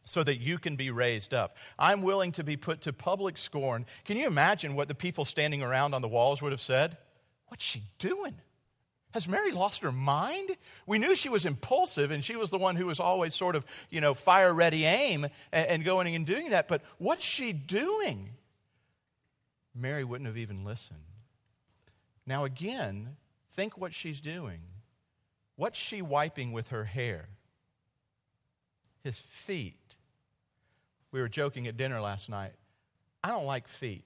so 0.05 0.23
that 0.23 0.37
you 0.37 0.59
can 0.59 0.77
be 0.77 0.93
raised 0.93 1.35
up. 1.35 1.57
I'm 1.77 2.03
willing 2.03 2.31
to 2.33 2.45
be 2.45 2.57
put 2.57 2.83
to 2.83 2.93
public 2.93 3.37
scorn. 3.37 3.85
Can 4.05 4.17
you 4.17 4.29
imagine 4.29 4.77
what 4.77 4.87
the 4.87 4.95
people 4.95 5.25
standing 5.25 5.65
around 5.65 5.93
on 5.93 6.03
the 6.03 6.09
walls 6.09 6.41
would 6.41 6.53
have 6.53 6.61
said? 6.61 6.97
What's 7.49 7.65
she 7.65 7.83
doing? 7.99 8.37
Has 9.13 9.27
Mary 9.27 9.53
lost 9.53 9.83
her 9.83 9.93
mind? 9.93 10.51
We 10.87 10.99
knew 10.99 11.15
she 11.15 11.29
was 11.29 11.47
impulsive 11.47 12.11
and 12.11 12.25
she 12.25 12.37
was 12.37 12.51
the 12.51 12.59
one 12.59 12.77
who 12.77 12.87
was 12.87 13.01
always 13.01 13.35
sort 13.35 13.57
of, 13.57 13.65
you 13.89 14.01
know, 14.01 14.13
fire 14.13 14.53
ready 14.53 14.85
aim 14.85 15.27
and, 15.53 15.85
going 15.85 16.15
and 16.15 16.27
doing 16.27 16.51
that. 16.51 16.69
But 16.69 16.83
what's 16.99 17.25
she 17.25 17.53
doing? 17.53 18.31
Mary 19.75 20.05
wouldn't 20.05 20.27
have 20.27 20.37
even 20.37 20.65
listened. 20.65 21.01
Now, 22.27 22.45
again, 22.45 23.17
think 23.53 23.79
what 23.79 23.95
she's 23.95 24.21
doing. 24.21 24.61
What's 25.55 25.79
she 25.79 26.03
wiping 26.03 26.53
with 26.53 26.69
her 26.69 26.85
hair? 26.85 27.29
His 29.03 29.19
feet. 29.19 29.97
We 31.11 31.21
were 31.21 31.29
joking 31.29 31.67
at 31.67 31.77
dinner 31.77 32.01
last 32.01 32.29
night. 32.29 32.53
I 33.25 33.29
don't 33.29 33.47
like 33.47 33.69
feet. 33.69 34.05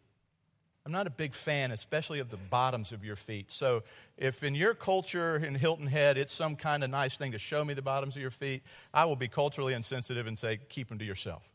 I'm 0.87 0.93
not 0.93 1.07
a 1.07 1.11
big 1.11 1.35
fan, 1.35 1.73
especially 1.73 2.21
of 2.21 2.31
the 2.31 2.39
bottoms 2.39 2.91
of 2.91 3.05
your 3.05 3.17
feet. 3.17 3.51
So, 3.51 3.83
if 4.17 4.43
in 4.43 4.55
your 4.55 4.75
culture 4.75 5.37
in 5.37 5.55
Hilton 5.55 5.87
Head 5.87 6.17
it's 6.17 6.33
some 6.33 6.57
kind 6.57 6.83
of 6.83 6.91
nice 6.91 7.17
thing 7.19 7.33
to 7.33 7.39
show 7.39 7.65
me 7.65 7.75
the 7.75 7.83
bottoms 7.83 8.17
of 8.17 8.23
your 8.23 8.31
feet, 8.31 8.63
I 8.93 9.05
will 9.05 9.17
be 9.17 9.29
culturally 9.29 9.75
insensitive 9.75 10.27
and 10.27 10.39
say, 10.39 10.59
keep 10.69 10.89
them 10.89 10.99
to 10.99 11.05
yourself. 11.05 11.49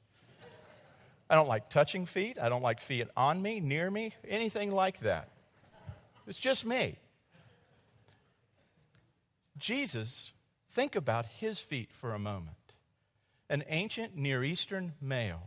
I 1.27 1.35
don't 1.35 1.47
like 1.47 1.69
touching 1.69 2.05
feet. 2.05 2.37
I 2.39 2.49
don't 2.49 2.61
like 2.61 2.79
feet 2.79 3.07
on 3.17 3.41
me, 3.41 3.59
near 3.59 3.89
me, 3.89 4.13
anything 4.27 4.71
like 4.71 4.99
that. 4.99 5.29
It's 6.27 6.39
just 6.39 6.65
me. 6.65 6.99
Jesus, 9.57 10.33
think 10.71 10.95
about 10.95 11.25
his 11.25 11.59
feet 11.59 11.89
for 11.91 12.13
a 12.13 12.19
moment. 12.19 12.57
An 13.49 13.63
ancient 13.69 14.15
Near 14.15 14.43
Eastern 14.43 14.93
male 15.01 15.43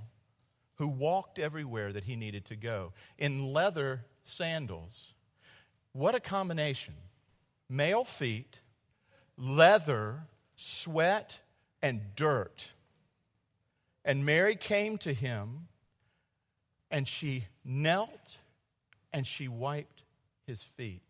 who 0.79 0.89
walked 0.89 1.39
everywhere 1.39 1.93
that 1.93 2.05
he 2.05 2.17
needed 2.17 2.45
to 2.47 2.57
go 2.57 2.93
in 3.19 3.53
leather 3.53 4.05
sandals. 4.23 5.13
What 5.93 6.15
a 6.15 6.21
combination! 6.21 6.95
Male 7.69 8.05
feet, 8.05 8.61
leather, 9.37 10.23
sweat, 10.57 11.41
and 11.83 12.01
dirt. 12.15 12.69
And 14.05 14.25
Mary 14.25 14.57
came 14.57 14.97
to 14.99 15.13
him 15.13 15.69
and 16.91 17.07
she 17.07 17.45
knelt 17.65 18.39
and 19.13 19.27
she 19.27 19.49
wiped 19.49 20.03
his 20.47 20.63
feet. 20.63 21.03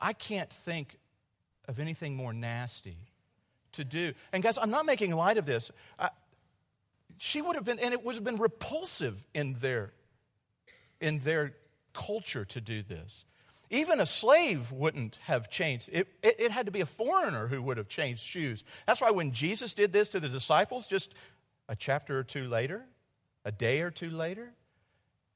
I 0.00 0.12
can't 0.12 0.50
think 0.50 0.98
of 1.68 1.78
anything 1.78 2.16
more 2.16 2.32
nasty 2.32 2.96
to 3.72 3.84
do. 3.84 4.12
And 4.32 4.42
guys, 4.42 4.58
I'm 4.58 4.70
not 4.70 4.84
making 4.84 5.14
light 5.14 5.38
of 5.38 5.46
this. 5.46 5.70
I, 5.98 6.10
she 7.24 7.40
would 7.40 7.54
have 7.54 7.64
been, 7.64 7.78
and 7.78 7.94
it 7.94 8.04
would 8.04 8.16
have 8.16 8.24
been 8.24 8.34
repulsive 8.34 9.24
in 9.32 9.54
their, 9.60 9.92
in 11.00 11.20
their 11.20 11.54
culture 11.92 12.44
to 12.46 12.60
do 12.60 12.82
this. 12.82 13.24
Even 13.70 14.00
a 14.00 14.06
slave 14.06 14.72
wouldn't 14.72 15.20
have 15.26 15.48
changed. 15.48 15.88
It, 15.92 16.08
it, 16.20 16.40
it, 16.40 16.50
had 16.50 16.66
to 16.66 16.72
be 16.72 16.80
a 16.80 16.86
foreigner 16.86 17.46
who 17.46 17.62
would 17.62 17.76
have 17.76 17.86
changed 17.86 18.24
shoes. 18.24 18.64
That's 18.88 19.00
why 19.00 19.12
when 19.12 19.30
Jesus 19.30 19.72
did 19.72 19.92
this 19.92 20.08
to 20.08 20.18
the 20.18 20.28
disciples, 20.28 20.88
just 20.88 21.14
a 21.68 21.76
chapter 21.76 22.18
or 22.18 22.24
two 22.24 22.48
later, 22.48 22.86
a 23.44 23.52
day 23.52 23.82
or 23.82 23.92
two 23.92 24.10
later, 24.10 24.52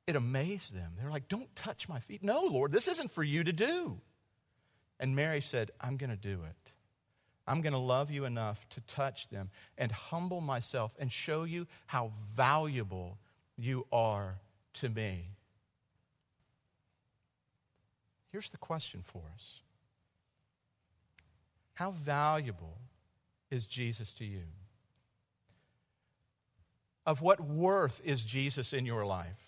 it 0.09 0.17
amazed 0.17 0.75
them. 0.75 0.95
They're 0.99 1.09
like, 1.09 1.29
Don't 1.29 1.55
touch 1.55 1.89
my 1.89 2.01
feet. 2.01 2.25
No, 2.25 2.49
Lord, 2.51 2.73
this 2.73 2.89
isn't 2.89 3.13
for 3.13 3.23
you 3.23 3.45
to 3.45 3.53
do. 3.53 4.01
And 4.99 5.15
Mary 5.15 5.41
said, 5.41 5.71
I'm 5.81 5.99
going 5.99 6.11
to 6.11 6.17
do 6.17 6.43
it. 6.43 6.66
I'm 7.47 7.61
going 7.61 7.73
to 7.73 7.79
love 7.79 8.11
you 8.11 8.25
enough 8.25 8.69
to 8.71 8.81
touch 8.83 9.29
them 9.29 9.51
and 9.79 9.93
humble 9.93 10.41
myself 10.41 10.95
and 10.99 11.13
show 11.13 11.45
you 11.45 11.67
how 11.87 12.11
valuable 12.35 13.19
you 13.57 13.87
are 13.93 14.37
to 14.75 14.89
me. 14.89 15.31
Here's 18.33 18.51
the 18.51 18.59
question 18.59 19.03
for 19.03 19.23
us 19.35 19.61
How 21.75 21.93
valuable 21.93 22.79
is 23.51 23.67
Jesus 23.67 24.13
to 24.15 24.25
you? 24.25 24.43
Of 27.07 27.23
what 27.23 27.41
worth 27.41 28.01
is 28.05 28.25
Jesus 28.25 28.73
in 28.73 28.85
your 28.85 29.07
life? 29.07 29.46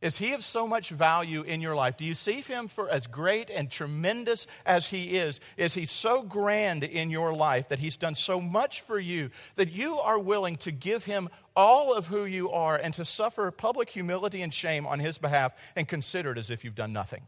Is 0.00 0.16
he 0.16 0.32
of 0.32 0.42
so 0.42 0.66
much 0.66 0.88
value 0.88 1.42
in 1.42 1.60
your 1.60 1.74
life? 1.74 1.98
Do 1.98 2.06
you 2.06 2.14
see 2.14 2.40
him 2.40 2.68
for 2.68 2.88
as 2.88 3.06
great 3.06 3.50
and 3.50 3.70
tremendous 3.70 4.46
as 4.64 4.86
he 4.86 5.18
is? 5.18 5.40
Is 5.58 5.74
he 5.74 5.84
so 5.84 6.22
grand 6.22 6.84
in 6.84 7.10
your 7.10 7.34
life 7.34 7.68
that 7.68 7.80
he's 7.80 7.98
done 7.98 8.14
so 8.14 8.40
much 8.40 8.80
for 8.80 8.98
you 8.98 9.30
that 9.56 9.70
you 9.70 9.96
are 9.98 10.18
willing 10.18 10.56
to 10.56 10.72
give 10.72 11.04
him 11.04 11.28
all 11.54 11.92
of 11.92 12.06
who 12.06 12.24
you 12.24 12.50
are 12.50 12.76
and 12.76 12.94
to 12.94 13.04
suffer 13.04 13.50
public 13.50 13.90
humility 13.90 14.40
and 14.40 14.54
shame 14.54 14.86
on 14.86 15.00
his 15.00 15.18
behalf 15.18 15.52
and 15.76 15.86
consider 15.86 16.32
it 16.32 16.38
as 16.38 16.50
if 16.50 16.64
you've 16.64 16.74
done 16.74 16.94
nothing? 16.94 17.22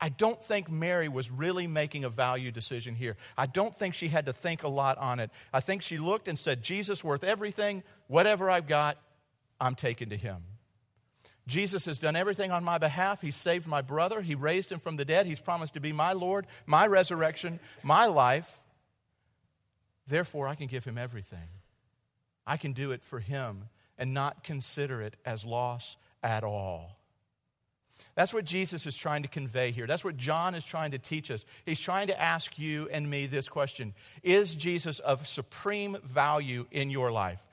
I 0.00 0.10
don't 0.10 0.40
think 0.40 0.70
Mary 0.70 1.08
was 1.08 1.32
really 1.32 1.66
making 1.66 2.04
a 2.04 2.10
value 2.10 2.52
decision 2.52 2.94
here. 2.94 3.16
I 3.36 3.46
don't 3.46 3.74
think 3.74 3.94
she 3.94 4.08
had 4.08 4.26
to 4.26 4.32
think 4.32 4.62
a 4.62 4.68
lot 4.68 4.98
on 4.98 5.18
it. 5.18 5.30
I 5.52 5.60
think 5.60 5.82
she 5.82 5.98
looked 5.98 6.28
and 6.28 6.38
said, 6.38 6.62
Jesus 6.62 7.02
worth 7.02 7.24
everything, 7.24 7.82
whatever 8.06 8.50
I've 8.50 8.68
got, 8.68 8.98
I'm 9.60 9.74
taking 9.74 10.10
to 10.10 10.16
him. 10.16 10.42
Jesus 11.46 11.86
has 11.86 11.98
done 11.98 12.16
everything 12.16 12.50
on 12.50 12.64
my 12.64 12.78
behalf. 12.78 13.20
He 13.20 13.30
saved 13.30 13.66
my 13.66 13.80
brother. 13.80 14.20
He 14.20 14.34
raised 14.34 14.72
him 14.72 14.80
from 14.80 14.96
the 14.96 15.04
dead. 15.04 15.26
He's 15.26 15.40
promised 15.40 15.74
to 15.74 15.80
be 15.80 15.92
my 15.92 16.12
Lord, 16.12 16.46
my 16.66 16.86
resurrection, 16.86 17.60
my 17.82 18.06
life. 18.06 18.60
Therefore, 20.08 20.48
I 20.48 20.56
can 20.56 20.66
give 20.66 20.84
him 20.84 20.98
everything. 20.98 21.48
I 22.46 22.56
can 22.56 22.72
do 22.72 22.92
it 22.92 23.02
for 23.02 23.20
him 23.20 23.68
and 23.98 24.12
not 24.12 24.44
consider 24.44 25.02
it 25.02 25.16
as 25.24 25.44
loss 25.44 25.96
at 26.22 26.44
all. 26.44 26.98
That's 28.14 28.34
what 28.34 28.44
Jesus 28.44 28.86
is 28.86 28.94
trying 28.94 29.22
to 29.22 29.28
convey 29.28 29.70
here. 29.70 29.86
That's 29.86 30.04
what 30.04 30.16
John 30.16 30.54
is 30.54 30.64
trying 30.64 30.90
to 30.90 30.98
teach 30.98 31.30
us. 31.30 31.44
He's 31.64 31.80
trying 31.80 32.08
to 32.08 32.20
ask 32.20 32.58
you 32.58 32.88
and 32.90 33.08
me 33.08 33.26
this 33.26 33.48
question 33.48 33.94
Is 34.22 34.54
Jesus 34.54 34.98
of 34.98 35.26
supreme 35.26 35.96
value 36.04 36.66
in 36.70 36.90
your 36.90 37.10
life? 37.10 37.46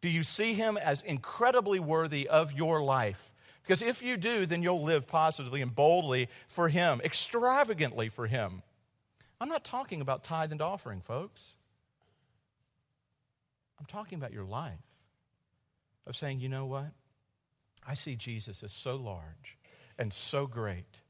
Do 0.00 0.08
you 0.08 0.22
see 0.22 0.52
him 0.52 0.76
as 0.76 1.00
incredibly 1.00 1.80
worthy 1.80 2.28
of 2.28 2.52
your 2.52 2.80
life? 2.82 3.32
Because 3.68 3.82
if 3.82 4.02
you 4.02 4.16
do, 4.16 4.46
then 4.46 4.62
you'll 4.62 4.82
live 4.82 5.06
positively 5.06 5.60
and 5.60 5.74
boldly 5.74 6.30
for 6.46 6.70
Him, 6.70 7.02
extravagantly 7.04 8.08
for 8.08 8.26
Him. 8.26 8.62
I'm 9.42 9.50
not 9.50 9.62
talking 9.62 10.00
about 10.00 10.24
tithe 10.24 10.52
and 10.52 10.62
offering, 10.62 11.02
folks. 11.02 11.54
I'm 13.78 13.84
talking 13.84 14.16
about 14.16 14.32
your 14.32 14.46
life 14.46 14.72
of 16.06 16.16
saying, 16.16 16.40
you 16.40 16.48
know 16.48 16.64
what? 16.64 16.92
I 17.86 17.92
see 17.92 18.16
Jesus 18.16 18.62
as 18.62 18.72
so 18.72 18.96
large 18.96 19.58
and 19.98 20.14
so 20.14 20.46
great 20.46 21.02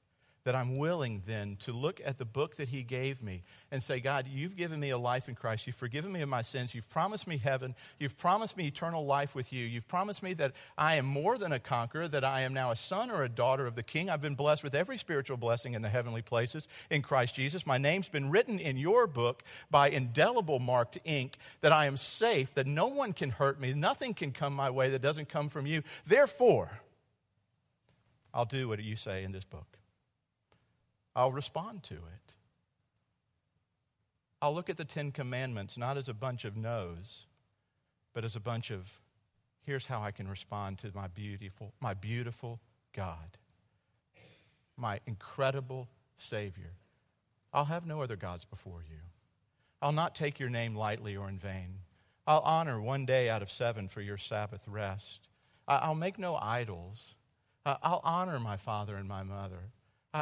that 0.48 0.54
I'm 0.54 0.78
willing 0.78 1.20
then 1.26 1.56
to 1.56 1.74
look 1.74 2.00
at 2.02 2.16
the 2.16 2.24
book 2.24 2.56
that 2.56 2.70
He 2.70 2.82
gave 2.82 3.22
me 3.22 3.42
and 3.70 3.82
say, 3.82 4.00
God, 4.00 4.26
you've 4.26 4.56
given 4.56 4.80
me 4.80 4.88
a 4.88 4.96
life 4.96 5.28
in 5.28 5.34
Christ. 5.34 5.66
You've 5.66 5.76
forgiven 5.76 6.10
me 6.10 6.22
of 6.22 6.30
my 6.30 6.40
sins. 6.40 6.74
You've 6.74 6.88
promised 6.88 7.26
me 7.26 7.36
heaven. 7.36 7.74
You've 7.98 8.16
promised 8.16 8.56
me 8.56 8.66
eternal 8.66 9.04
life 9.04 9.34
with 9.34 9.52
you. 9.52 9.66
You've 9.66 9.86
promised 9.86 10.22
me 10.22 10.32
that 10.32 10.54
I 10.78 10.94
am 10.94 11.04
more 11.04 11.36
than 11.36 11.52
a 11.52 11.58
conqueror, 11.58 12.08
that 12.08 12.24
I 12.24 12.40
am 12.40 12.54
now 12.54 12.70
a 12.70 12.76
son 12.76 13.10
or 13.10 13.24
a 13.24 13.28
daughter 13.28 13.66
of 13.66 13.74
the 13.74 13.82
King. 13.82 14.08
I've 14.08 14.22
been 14.22 14.36
blessed 14.36 14.64
with 14.64 14.74
every 14.74 14.96
spiritual 14.96 15.36
blessing 15.36 15.74
in 15.74 15.82
the 15.82 15.90
heavenly 15.90 16.22
places 16.22 16.66
in 16.88 17.02
Christ 17.02 17.34
Jesus. 17.34 17.66
My 17.66 17.76
name's 17.76 18.08
been 18.08 18.30
written 18.30 18.58
in 18.58 18.78
your 18.78 19.06
book 19.06 19.42
by 19.70 19.90
indelible 19.90 20.60
marked 20.60 20.96
ink, 21.04 21.36
that 21.60 21.72
I 21.72 21.84
am 21.84 21.98
safe, 21.98 22.54
that 22.54 22.66
no 22.66 22.86
one 22.86 23.12
can 23.12 23.28
hurt 23.28 23.60
me. 23.60 23.74
Nothing 23.74 24.14
can 24.14 24.32
come 24.32 24.54
my 24.54 24.70
way 24.70 24.88
that 24.88 25.02
doesn't 25.02 25.28
come 25.28 25.50
from 25.50 25.66
you. 25.66 25.82
Therefore, 26.06 26.70
I'll 28.32 28.46
do 28.46 28.66
what 28.66 28.82
you 28.82 28.96
say 28.96 29.24
in 29.24 29.32
this 29.32 29.44
book. 29.44 29.77
I'll 31.18 31.32
respond 31.32 31.82
to 31.82 31.94
it. 31.94 32.34
I'll 34.40 34.54
look 34.54 34.70
at 34.70 34.76
the 34.76 34.84
Ten 34.84 35.10
Commandments 35.10 35.76
not 35.76 35.96
as 35.96 36.08
a 36.08 36.14
bunch 36.14 36.44
of 36.44 36.56
no's, 36.56 37.26
but 38.14 38.24
as 38.24 38.36
a 38.36 38.40
bunch 38.40 38.70
of 38.70 39.00
here's 39.66 39.86
how 39.86 40.00
I 40.00 40.12
can 40.12 40.28
respond 40.28 40.78
to 40.78 40.92
my 40.94 41.08
beautiful, 41.08 41.74
my 41.80 41.92
beautiful 41.92 42.60
God, 42.92 43.36
my 44.76 45.00
incredible 45.06 45.88
Savior. 46.16 46.74
I'll 47.52 47.64
have 47.64 47.84
no 47.84 48.00
other 48.00 48.14
gods 48.14 48.44
before 48.44 48.84
you. 48.88 49.00
I'll 49.82 49.90
not 49.90 50.14
take 50.14 50.38
your 50.38 50.50
name 50.50 50.76
lightly 50.76 51.16
or 51.16 51.28
in 51.28 51.38
vain. 51.40 51.80
I'll 52.28 52.42
honor 52.42 52.80
one 52.80 53.06
day 53.06 53.28
out 53.28 53.42
of 53.42 53.50
seven 53.50 53.88
for 53.88 54.02
your 54.02 54.18
Sabbath 54.18 54.62
rest. 54.68 55.26
I'll 55.66 55.96
make 55.96 56.16
no 56.16 56.36
idols. 56.36 57.16
I'll 57.66 58.02
honor 58.04 58.38
my 58.38 58.56
father 58.56 58.94
and 58.94 59.08
my 59.08 59.24
mother. 59.24 59.72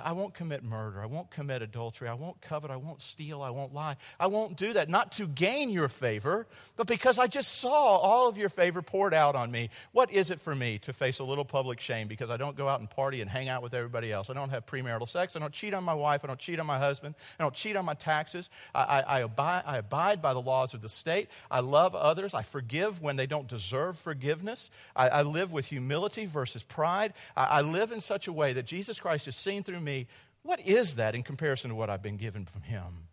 I 0.05 0.13
won't 0.13 0.35
commit 0.35 0.65
murder. 0.65 1.01
I 1.01 1.07
won't 1.07 1.31
commit 1.31 1.63
adultery. 1.63 2.09
I 2.09 2.15
won't 2.15 2.41
covet. 2.41 2.71
I 2.71 2.77
won't 2.77 3.01
steal. 3.01 3.41
I 3.41 3.51
won't 3.51 3.73
lie. 3.73 3.97
I 4.19 4.27
won't 4.27 4.57
do 4.57 4.73
that, 4.73 4.89
not 4.89 5.13
to 5.13 5.29
gain 5.29 5.71
your 5.71 5.89
favor, 5.89 6.49
but 6.77 6.89
because 6.89 7.19
I 7.19 7.29
just 7.29 7.61
saw 7.61 7.97
all 7.97 8.29
of 8.29 8.37
your 8.37 8.49
favor 8.49 8.83
poured 8.83 9.15
out 9.15 9.37
on 9.37 9.53
me. 9.53 9.71
What 9.93 10.11
is 10.11 10.31
it 10.31 10.41
for 10.41 10.55
me 10.55 10.79
to 10.81 10.93
face 10.93 11.21
a 11.21 11.25
little 11.25 11.45
public 11.45 11.81
shame 11.81 12.09
because 12.09 12.31
I 12.31 12.37
don't 12.37 12.57
go 12.57 12.69
out 12.69 12.81
and 12.81 12.91
party 12.91 13.21
and 13.21 13.31
hang 13.31 13.49
out 13.49 13.63
with 13.63 13.75
everybody 13.75 14.11
else? 14.11 14.29
I 14.29 14.33
don't 14.33 14.51
have 14.51 14.67
premarital 14.67 15.09
sex. 15.09 15.37
I 15.37 15.39
don't 15.39 15.53
cheat 15.53 15.73
on 15.73 15.85
my 15.85 15.95
wife. 15.95 16.25
I 16.25 16.27
don't 16.27 16.39
cheat 16.39 16.59
on 16.59 16.67
my 16.67 16.79
husband. 16.79 17.15
I 17.39 17.45
don't 17.45 17.55
cheat 17.55 17.77
on 17.77 17.85
my 17.85 17.95
taxes. 17.95 18.51
I, 18.75 18.83
I, 18.83 19.01
I, 19.01 19.19
abide, 19.21 19.63
I 19.67 19.77
abide 19.79 20.21
by 20.21 20.35
the 20.35 20.43
laws 20.43 20.75
of 20.75 20.83
the 20.83 20.89
state. 20.89 21.29
I 21.49 21.61
love 21.61 21.95
others. 21.95 22.35
I 22.35 22.43
forgive 22.43 23.01
when 23.01 23.15
they 23.15 23.27
don't 23.27 23.47
deserve 23.47 23.99
forgiveness. 23.99 24.69
I, 24.97 25.09
I 25.09 25.23
live 25.23 25.53
with 25.53 25.67
humility 25.67 26.27
versus 26.27 26.65
pride. 26.65 27.13
I, 27.37 27.61
live 27.67 27.93
in 27.93 28.01
such 28.01 28.29
a 28.29 28.33
way 28.33 28.53
that 28.53 28.65
Jesus 28.65 29.01
Christ 29.01 29.27
is 29.27 29.35
seen 29.35 29.63
through 29.63 29.77
through 29.77 29.85
me, 29.87 30.07
what 30.43 30.61
is 30.61 30.97
that 30.97 31.15
in 31.15 31.23
comparison 31.23 31.71
to 31.71 31.75
what 31.75 31.89
I've 31.89 32.03
been 32.03 32.19
given 32.19 32.45
from 32.45 32.63
Him? 32.63 33.09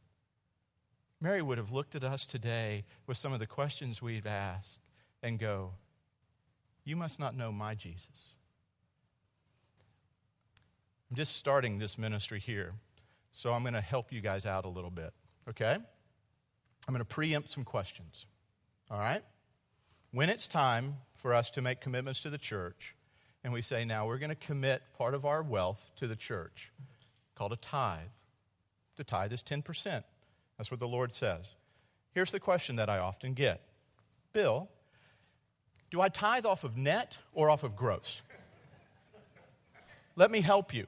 Mary 1.22 1.42
would 1.42 1.58
have 1.58 1.72
looked 1.72 1.96
at 1.96 2.04
us 2.04 2.26
today 2.26 2.84
with 3.08 3.16
some 3.16 3.32
of 3.32 3.40
the 3.40 3.48
questions 3.48 4.02
we've 4.02 4.28
asked 4.28 4.80
and 5.22 5.40
go, 5.40 5.72
You 6.84 6.98
must 6.98 7.18
not 7.18 7.34
know 7.34 7.54
my 7.54 7.76
Jesus. 7.76 8.36
I'm 11.10 11.16
just 11.16 11.38
starting 11.38 11.80
this 11.80 11.98
ministry 11.98 12.42
here, 12.42 12.74
so 13.32 13.54
I'm 13.54 13.62
going 13.62 13.74
to 13.74 13.82
help 13.82 14.12
you 14.12 14.20
guys 14.20 14.46
out 14.46 14.66
a 14.66 14.70
little 14.70 14.90
bit, 14.90 15.14
okay? 15.48 15.74
I'm 15.74 16.94
going 16.94 17.00
to 17.00 17.06
preempt 17.06 17.48
some 17.48 17.64
questions, 17.64 18.26
all 18.92 19.00
right? 19.00 19.24
When 20.12 20.30
it's 20.30 20.48
time 20.48 20.98
for 21.14 21.34
us 21.34 21.50
to 21.52 21.62
make 21.62 21.80
commitments 21.80 22.22
to 22.22 22.30
the 22.30 22.38
church, 22.38 22.96
and 23.44 23.52
we 23.52 23.62
say, 23.62 23.86
now 23.86 24.08
we're 24.08 24.18
going 24.18 24.30
to 24.30 24.36
commit 24.36 24.82
part 24.98 25.14
of 25.14 25.26
our 25.26 25.44
wealth 25.44 25.92
to 25.98 26.08
the 26.08 26.16
church, 26.16 26.72
called 27.36 27.52
a 27.52 27.58
tithe. 27.58 28.08
The 28.96 29.04
tithe 29.04 29.34
is 29.34 29.44
10%. 29.44 30.04
That's 30.58 30.72
what 30.72 30.80
the 30.80 30.88
Lord 30.88 31.12
says. 31.12 31.56
Here's 32.14 32.32
the 32.32 32.40
question 32.40 32.76
that 32.78 32.90
I 32.90 33.00
often 33.00 33.34
get 33.34 33.62
Bill, 34.32 34.70
do 35.92 36.02
I 36.02 36.10
tithe 36.10 36.46
off 36.46 36.64
of 36.64 36.78
net 36.78 37.18
or 37.34 37.50
off 37.50 37.64
of 37.64 37.76
gross? 37.76 38.22
Let 40.16 40.32
me 40.32 40.42
help 40.42 40.74
you. 40.74 40.88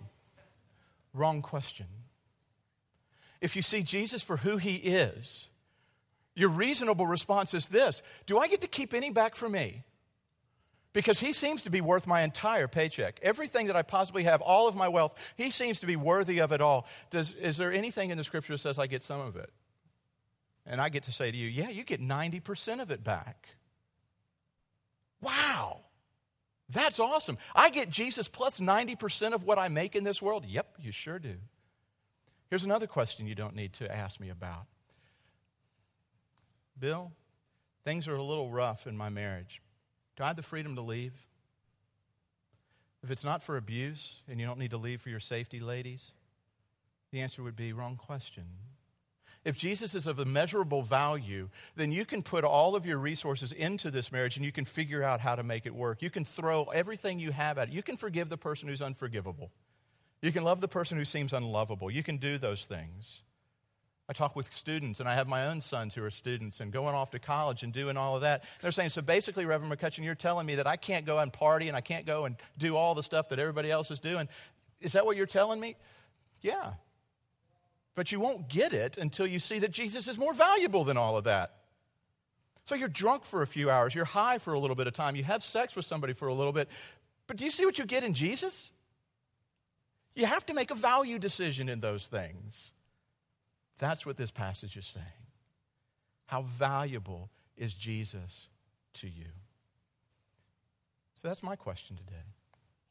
Wrong 1.13 1.41
question. 1.41 1.88
If 3.41 3.56
you 3.56 3.62
see 3.62 3.84
Jesus 3.84 4.22
for 4.24 4.38
who 4.38 4.58
he 4.58 4.76
is, 4.76 5.50
your 6.36 6.50
reasonable 6.50 7.08
response 7.08 7.54
is 7.54 7.68
this 7.68 8.02
Do 8.26 8.38
I 8.38 8.48
get 8.48 8.62
to 8.62 8.68
keep 8.68 8.94
any 8.94 9.10
back 9.10 9.36
for 9.36 9.50
me? 9.50 9.84
Because 10.96 11.20
he 11.20 11.34
seems 11.34 11.64
to 11.64 11.70
be 11.70 11.82
worth 11.82 12.08
my 12.08 12.22
entire 12.22 12.70
paycheck. 12.70 13.20
Everything 13.22 13.68
that 13.68 13.76
I 13.76 13.82
possibly 13.82 14.24
have, 14.24 14.40
all 14.40 14.70
of 14.70 14.76
my 14.76 14.88
wealth, 14.88 15.14
he 15.36 15.52
seems 15.52 15.82
to 15.82 15.86
be 15.86 15.98
worthy 15.98 16.40
of 16.40 16.54
it 16.54 16.62
all. 16.62 16.88
Does, 17.10 17.34
is 17.34 17.58
there 17.58 17.74
anything 17.74 18.12
in 18.12 18.18
the 18.18 18.24
scripture 18.24 18.54
that 18.54 18.60
says 18.60 18.80
I 18.80 18.88
get 18.88 19.04
some 19.04 19.20
of 19.20 19.36
it? 19.36 19.52
And 20.66 20.80
I 20.80 20.88
get 20.88 21.04
to 21.04 21.12
say 21.12 21.30
to 21.30 21.38
you, 21.38 21.50
yeah, 21.50 21.68
you 21.68 21.84
get 21.84 22.00
90% 22.00 22.82
of 22.82 22.92
it 22.92 23.04
back. 23.04 23.50
Wow. 25.20 25.82
That's 26.70 27.02
awesome. 27.02 27.38
I 27.54 27.72
get 27.72 27.90
Jesus 27.90 28.30
plus 28.30 28.62
90% 28.62 29.34
of 29.34 29.44
what 29.44 29.60
I 29.60 29.68
make 29.68 29.98
in 29.98 30.06
this 30.06 30.22
world? 30.22 30.46
Yep, 30.46 30.78
you 30.80 30.94
sure 30.94 31.20
do. 31.20 31.36
Here's 32.50 32.64
another 32.64 32.88
question 32.88 33.28
you 33.28 33.36
don't 33.36 33.56
need 33.56 33.74
to 33.74 33.94
ask 33.94 34.22
me 34.22 34.30
about 34.30 34.66
Bill, 36.80 37.12
things 37.84 38.08
are 38.08 38.16
a 38.16 38.24
little 38.24 38.50
rough 38.50 38.88
in 38.88 38.96
my 38.96 39.10
marriage. 39.10 39.62
Do 40.15 40.23
I 40.23 40.28
have 40.28 40.36
the 40.36 40.43
freedom 40.43 40.75
to 40.75 40.82
leave? 40.82 41.13
If 43.04 43.12
it's 43.12 43.23
not 43.23 43.43
for 43.43 43.58
abuse 43.58 44.21
and 44.28 44.39
you 44.39 44.45
don't 44.45 44.60
need 44.60 44.71
to 44.71 44.78
leave 44.78 45.01
for 45.01 45.10
your 45.10 45.19
safety, 45.19 45.60
ladies, 45.60 46.12
the 47.12 47.21
answer 47.21 47.43
would 47.43 47.56
be 47.56 47.73
wrong 47.73 47.97
question. 47.97 48.45
If 49.43 49.56
Jesus 49.56 49.93
is 49.93 50.08
of 50.08 50.17
immeasurable 50.17 50.82
value, 50.82 51.49
then 51.75 51.91
you 51.91 52.04
can 52.04 52.23
put 52.23 52.43
all 52.43 52.75
of 52.75 52.88
your 52.88 52.97
resources 52.97 53.51
into 53.51 53.91
this 53.91 54.12
marriage 54.12 54.38
and 54.38 54.45
you 54.45 54.51
can 54.51 54.65
figure 54.65 55.04
out 55.04 55.21
how 55.21 55.36
to 55.36 55.43
make 55.43 55.67
it 55.67 55.75
work. 55.75 56.01
You 56.01 56.10
can 56.10 56.25
throw 56.25 56.63
everything 56.65 57.19
you 57.19 57.32
have 57.32 57.60
at 57.60 57.67
it. 57.67 57.73
You 57.73 57.84
can 57.84 57.95
forgive 57.95 58.30
the 58.30 58.38
person 58.38 58.67
who's 58.67 58.82
unforgivable. 58.82 59.51
You 60.23 60.32
can 60.32 60.43
love 60.43 60.62
the 60.62 60.67
person 60.67 60.97
who 60.97 61.06
seems 61.06 61.32
unlovable. 61.32 61.91
You 61.91 62.01
can 62.01 62.17
do 62.17 62.39
those 62.39 62.65
things. 62.65 63.21
I 64.08 64.13
talk 64.13 64.36
with 64.36 64.54
students, 64.54 65.00
and 65.00 65.10
I 65.10 65.15
have 65.15 65.28
my 65.28 65.48
own 65.48 65.62
sons 65.62 65.96
who 65.96 66.04
are 66.04 66.12
students 66.12 66.60
and 66.60 66.72
going 66.72 66.94
off 66.94 67.10
to 67.12 67.20
college 67.20 67.63
and 67.63 67.74
doing 67.74 67.98
all 67.98 68.15
of 68.15 68.22
that. 68.22 68.44
They're 68.62 68.72
saying, 68.72 68.89
So 68.89 69.02
basically, 69.02 69.46
Reverend 69.46 69.74
McCutcheon, 69.74 70.04
you're 70.04 70.13
telling 70.13 70.46
me 70.46 70.56
that 70.56 70.68
I 70.68 70.76
can't 70.76 71.06
go 71.06 71.18
and 71.18 71.34
party 71.34 71.68
and 71.68 71.76
I 71.76 71.82
can't 71.82 72.06
go 72.06 72.26
and 72.26 72.36
do 72.58 72.76
all 72.76 72.94
the 72.94 73.02
stuff 73.02 73.30
that 73.30 73.39
everybody 73.39 73.72
else 73.72 73.89
is 73.89 74.00
doing. 74.00 74.30
Is 74.80 74.94
that 74.94 75.06
what 75.06 75.18
you're 75.18 75.26
telling 75.26 75.60
me? 75.60 75.76
Yeah. 76.41 76.74
But 77.96 78.12
you 78.12 78.20
won't 78.20 78.48
get 78.48 78.74
it 78.74 78.98
until 78.98 79.26
you 79.26 79.39
see 79.39 79.60
that 79.60 79.72
Jesus 79.72 80.08
is 80.08 80.18
more 80.18 80.34
valuable 80.34 80.84
than 80.84 80.98
all 80.98 81.18
of 81.18 81.24
that. 81.24 81.56
So 82.65 82.76
you're 82.76 82.88
drunk 82.88 83.24
for 83.24 83.41
a 83.41 83.48
few 83.48 83.70
hours, 83.70 83.94
you're 83.94 84.06
high 84.06 84.39
for 84.39 84.54
a 84.54 84.60
little 84.60 84.76
bit 84.76 84.88
of 84.88 84.94
time, 84.94 85.15
you 85.15 85.24
have 85.24 85.44
sex 85.44 85.76
with 85.76 85.86
somebody 85.86 86.13
for 86.13 86.28
a 86.28 86.34
little 86.34 86.52
bit. 86.52 86.68
But 87.28 87.38
do 87.38 87.46
you 87.46 87.52
see 87.52 87.65
what 87.65 87.80
you 87.80 87.86
get 87.86 88.04
in 88.04 88.13
Jesus? 88.13 88.72
You 90.15 90.26
have 90.26 90.46
to 90.48 90.54
make 90.54 90.72
a 90.72 90.76
value 90.76 91.20
decision 91.20 91.70
in 91.70 91.80
those 91.80 92.08
things. 92.08 92.74
That's 93.78 94.06
what 94.06 94.18
this 94.18 94.32
passage 94.32 94.78
is 94.78 94.86
saying. 94.86 95.06
How 96.28 96.42
valuable 96.42 97.30
is 97.58 97.74
Jesus 97.74 98.48
to 98.96 99.08
you? 99.08 99.32
So 101.16 101.28
that's 101.28 101.44
my 101.44 101.56
question 101.56 101.98
today. 101.98 102.24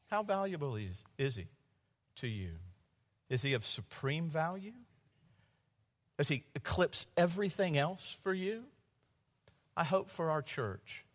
How 0.07 0.23
valuable 0.23 0.75
is, 0.75 1.03
is 1.17 1.35
he 1.35 1.47
to 2.17 2.27
you? 2.27 2.51
Is 3.29 3.41
he 3.41 3.53
of 3.53 3.65
supreme 3.65 4.29
value? 4.29 4.73
Does 6.17 6.27
he 6.27 6.43
eclipse 6.55 7.05
everything 7.17 7.77
else 7.77 8.17
for 8.21 8.33
you? 8.33 8.63
I 9.75 9.83
hope 9.83 10.09
for 10.09 10.29
our 10.29 10.41
church 10.41 11.05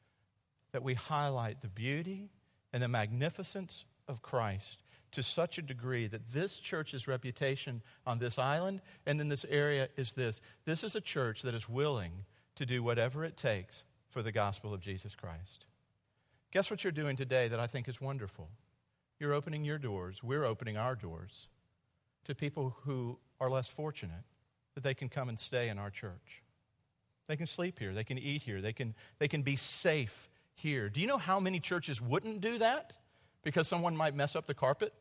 that 0.72 0.82
we 0.82 0.94
highlight 0.94 1.62
the 1.62 1.68
beauty 1.68 2.28
and 2.72 2.82
the 2.82 2.88
magnificence 2.88 3.84
of 4.06 4.22
Christ 4.22 4.82
to 5.12 5.22
such 5.22 5.58
a 5.58 5.62
degree 5.62 6.06
that 6.06 6.30
this 6.30 6.58
church's 6.58 7.08
reputation 7.08 7.82
on 8.06 8.18
this 8.18 8.38
island 8.38 8.80
and 9.06 9.20
in 9.20 9.28
this 9.28 9.44
area 9.48 9.88
is 9.96 10.12
this 10.12 10.40
this 10.64 10.84
is 10.84 10.94
a 10.94 11.00
church 11.00 11.42
that 11.42 11.54
is 11.54 11.68
willing 11.68 12.24
to 12.56 12.66
do 12.66 12.82
whatever 12.82 13.24
it 13.24 13.36
takes 13.36 13.84
for 14.08 14.22
the 14.22 14.32
gospel 14.32 14.74
of 14.74 14.80
Jesus 14.80 15.14
Christ. 15.14 15.66
Guess 16.52 16.70
what 16.70 16.82
you're 16.82 16.92
doing 16.92 17.16
today 17.16 17.48
that 17.48 17.60
I 17.60 17.66
think 17.66 17.88
is 17.88 18.00
wonderful? 18.00 18.48
You're 19.18 19.34
opening 19.34 19.64
your 19.64 19.78
doors, 19.78 20.22
we're 20.22 20.44
opening 20.44 20.76
our 20.76 20.94
doors 20.94 21.48
to 22.24 22.34
people 22.34 22.76
who 22.82 23.18
are 23.40 23.50
less 23.50 23.68
fortunate 23.68 24.24
that 24.74 24.84
they 24.84 24.94
can 24.94 25.08
come 25.08 25.28
and 25.28 25.38
stay 25.38 25.68
in 25.68 25.78
our 25.78 25.90
church. 25.90 26.42
They 27.26 27.36
can 27.36 27.46
sleep 27.46 27.78
here, 27.78 27.94
they 27.94 28.04
can 28.04 28.18
eat 28.18 28.42
here, 28.42 28.60
they 28.60 28.72
can, 28.72 28.94
they 29.18 29.28
can 29.28 29.42
be 29.42 29.56
safe 29.56 30.28
here. 30.54 30.88
Do 30.88 31.00
you 31.00 31.06
know 31.06 31.18
how 31.18 31.38
many 31.38 31.60
churches 31.60 32.00
wouldn't 32.00 32.40
do 32.40 32.58
that? 32.58 32.94
because 33.42 33.68
someone 33.68 33.96
might 33.96 34.14
mess 34.14 34.36
up 34.36 34.46
the 34.46 34.54
carpet 34.54 34.92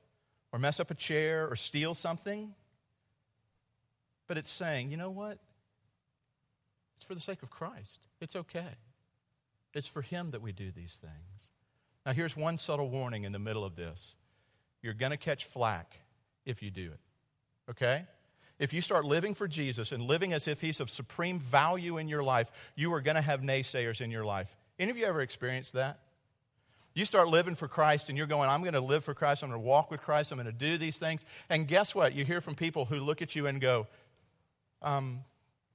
or 0.51 0.59
mess 0.59 0.79
up 0.79 0.91
a 0.91 0.95
chair 0.95 1.47
or 1.47 1.55
steal 1.55 1.93
something. 1.93 2.53
But 4.27 4.37
it's 4.37 4.49
saying, 4.49 4.91
you 4.91 4.97
know 4.97 5.11
what? 5.11 5.39
It's 6.97 7.05
for 7.05 7.15
the 7.15 7.21
sake 7.21 7.43
of 7.43 7.49
Christ. 7.49 7.99
It's 8.21 8.35
okay. 8.35 8.75
It's 9.73 9.87
for 9.87 10.01
Him 10.01 10.31
that 10.31 10.41
we 10.41 10.51
do 10.51 10.71
these 10.71 10.99
things. 11.01 11.51
Now, 12.05 12.13
here's 12.13 12.35
one 12.35 12.57
subtle 12.57 12.89
warning 12.89 13.23
in 13.23 13.31
the 13.31 13.39
middle 13.39 13.63
of 13.63 13.75
this 13.75 14.15
you're 14.81 14.93
going 14.93 15.11
to 15.11 15.17
catch 15.17 15.45
flack 15.45 15.99
if 16.45 16.63
you 16.63 16.71
do 16.71 16.91
it. 16.91 16.99
Okay? 17.69 18.05
If 18.57 18.73
you 18.73 18.81
start 18.81 19.05
living 19.05 19.33
for 19.33 19.47
Jesus 19.47 19.91
and 19.91 20.03
living 20.03 20.33
as 20.33 20.47
if 20.47 20.61
He's 20.61 20.79
of 20.79 20.89
supreme 20.89 21.39
value 21.39 21.97
in 21.97 22.07
your 22.07 22.23
life, 22.23 22.51
you 22.75 22.93
are 22.93 23.01
going 23.01 23.15
to 23.15 23.21
have 23.21 23.41
naysayers 23.41 24.01
in 24.01 24.11
your 24.11 24.25
life. 24.25 24.55
Any 24.77 24.91
of 24.91 24.97
you 24.97 25.05
ever 25.05 25.21
experienced 25.21 25.73
that? 25.73 25.99
You 26.99 27.05
start 27.05 27.29
living 27.29 27.55
for 27.55 27.69
Christ 27.69 28.09
and 28.09 28.17
you're 28.17 28.27
going, 28.27 28.49
I'm 28.49 28.59
going 28.59 28.73
to 28.73 28.81
live 28.81 29.05
for 29.05 29.13
Christ. 29.13 29.41
I'm 29.41 29.49
going 29.49 29.61
to 29.61 29.65
walk 29.65 29.89
with 29.89 30.01
Christ. 30.01 30.33
I'm 30.33 30.37
going 30.37 30.47
to 30.47 30.51
do 30.51 30.77
these 30.77 30.97
things. 30.97 31.23
And 31.49 31.65
guess 31.65 31.95
what? 31.95 32.13
You 32.13 32.25
hear 32.25 32.41
from 32.41 32.55
people 32.55 32.83
who 32.83 32.99
look 32.99 33.21
at 33.21 33.37
you 33.37 33.47
and 33.47 33.61
go, 33.61 33.87
um, 34.81 35.21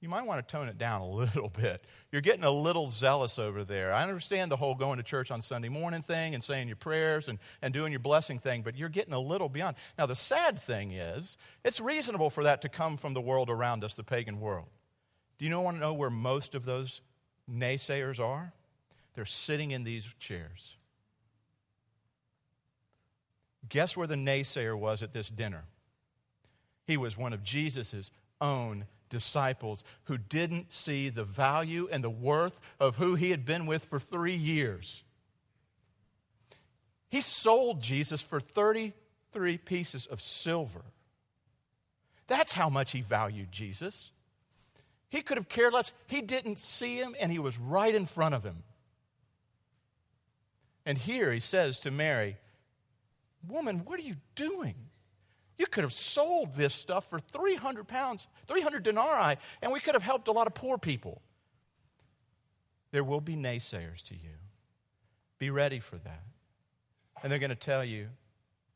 you 0.01 0.07
might 0.07 0.27
want 0.27 0.47
to 0.47 0.51
tone 0.51 0.67
it 0.67 0.77
down 0.77 1.01
a 1.01 1.09
little 1.09 1.49
bit. 1.49 1.81
You're 2.11 2.21
getting 2.21 2.43
a 2.43 2.51
little 2.51 2.85
zealous 2.85 3.39
over 3.39 3.63
there. 3.63 3.91
I 3.91 4.03
understand 4.03 4.51
the 4.51 4.55
whole 4.55 4.75
going 4.75 4.97
to 4.97 5.03
church 5.03 5.31
on 5.31 5.41
Sunday 5.41 5.67
morning 5.67 6.03
thing 6.03 6.35
and 6.35 6.43
saying 6.43 6.67
your 6.67 6.75
prayers 6.75 7.27
and, 7.27 7.39
and 7.59 7.73
doing 7.73 7.91
your 7.91 8.01
blessing 8.01 8.37
thing, 8.37 8.61
but 8.61 8.77
you're 8.77 8.87
getting 8.87 9.15
a 9.15 9.19
little 9.19 9.49
beyond. 9.49 9.77
Now, 9.97 10.05
the 10.05 10.13
sad 10.13 10.59
thing 10.59 10.91
is, 10.91 11.37
it's 11.63 11.79
reasonable 11.79 12.29
for 12.29 12.43
that 12.43 12.61
to 12.61 12.69
come 12.69 12.97
from 12.97 13.15
the 13.15 13.21
world 13.21 13.49
around 13.49 13.83
us, 13.83 13.95
the 13.95 14.03
pagan 14.03 14.39
world. 14.39 14.67
Do 15.39 15.45
you 15.45 15.59
want 15.59 15.77
to 15.77 15.81
know 15.81 15.95
where 15.95 16.11
most 16.11 16.53
of 16.53 16.65
those 16.65 17.01
naysayers 17.51 18.19
are? 18.19 18.53
They're 19.15 19.25
sitting 19.25 19.71
in 19.71 19.85
these 19.85 20.07
chairs. 20.19 20.75
Guess 23.69 23.97
where 23.97 24.07
the 24.07 24.15
naysayer 24.15 24.77
was 24.77 25.01
at 25.01 25.13
this 25.13 25.29
dinner? 25.29 25.65
He 26.85 26.97
was 26.97 27.17
one 27.17 27.33
of 27.33 27.43
Jesus' 27.43 28.11
own 28.39 28.85
disciples 29.09 29.83
who 30.05 30.17
didn't 30.17 30.71
see 30.71 31.09
the 31.09 31.23
value 31.23 31.87
and 31.91 32.03
the 32.03 32.09
worth 32.09 32.59
of 32.79 32.97
who 32.97 33.15
he 33.15 33.31
had 33.31 33.45
been 33.45 33.65
with 33.65 33.85
for 33.85 33.99
three 33.99 34.35
years. 34.35 35.03
He 37.09 37.21
sold 37.21 37.81
Jesus 37.81 38.21
for 38.21 38.39
33 38.39 39.57
pieces 39.59 40.05
of 40.05 40.21
silver. 40.21 40.83
That's 42.27 42.53
how 42.53 42.69
much 42.69 42.91
he 42.91 43.01
valued 43.01 43.51
Jesus. 43.51 44.11
He 45.09 45.21
could 45.21 45.37
have 45.37 45.47
cared 45.47 45.73
less. 45.73 45.91
He 46.07 46.21
didn't 46.21 46.59
see 46.59 46.97
him, 46.97 47.15
and 47.19 47.31
he 47.31 47.39
was 47.39 47.57
right 47.57 47.93
in 47.93 48.05
front 48.05 48.35
of 48.35 48.43
him. 48.43 48.63
And 50.85 50.97
here 50.97 51.31
he 51.31 51.39
says 51.39 51.79
to 51.81 51.91
Mary, 51.91 52.37
Woman, 53.47 53.83
what 53.85 53.99
are 53.99 54.03
you 54.03 54.15
doing? 54.35 54.75
You 55.57 55.65
could 55.67 55.83
have 55.83 55.93
sold 55.93 56.55
this 56.55 56.73
stuff 56.73 57.09
for 57.09 57.19
300 57.19 57.87
pounds, 57.87 58.27
300 58.47 58.83
denarii, 58.83 59.37
and 59.61 59.71
we 59.71 59.79
could 59.79 59.93
have 59.93 60.03
helped 60.03 60.27
a 60.27 60.31
lot 60.31 60.47
of 60.47 60.53
poor 60.53 60.77
people. 60.77 61.21
There 62.91 63.03
will 63.03 63.21
be 63.21 63.35
naysayers 63.35 64.03
to 64.07 64.15
you. 64.15 64.35
Be 65.39 65.49
ready 65.49 65.79
for 65.79 65.97
that. 65.97 66.23
And 67.23 67.31
they're 67.31 67.39
going 67.39 67.49
to 67.49 67.55
tell 67.55 67.83
you, 67.83 68.07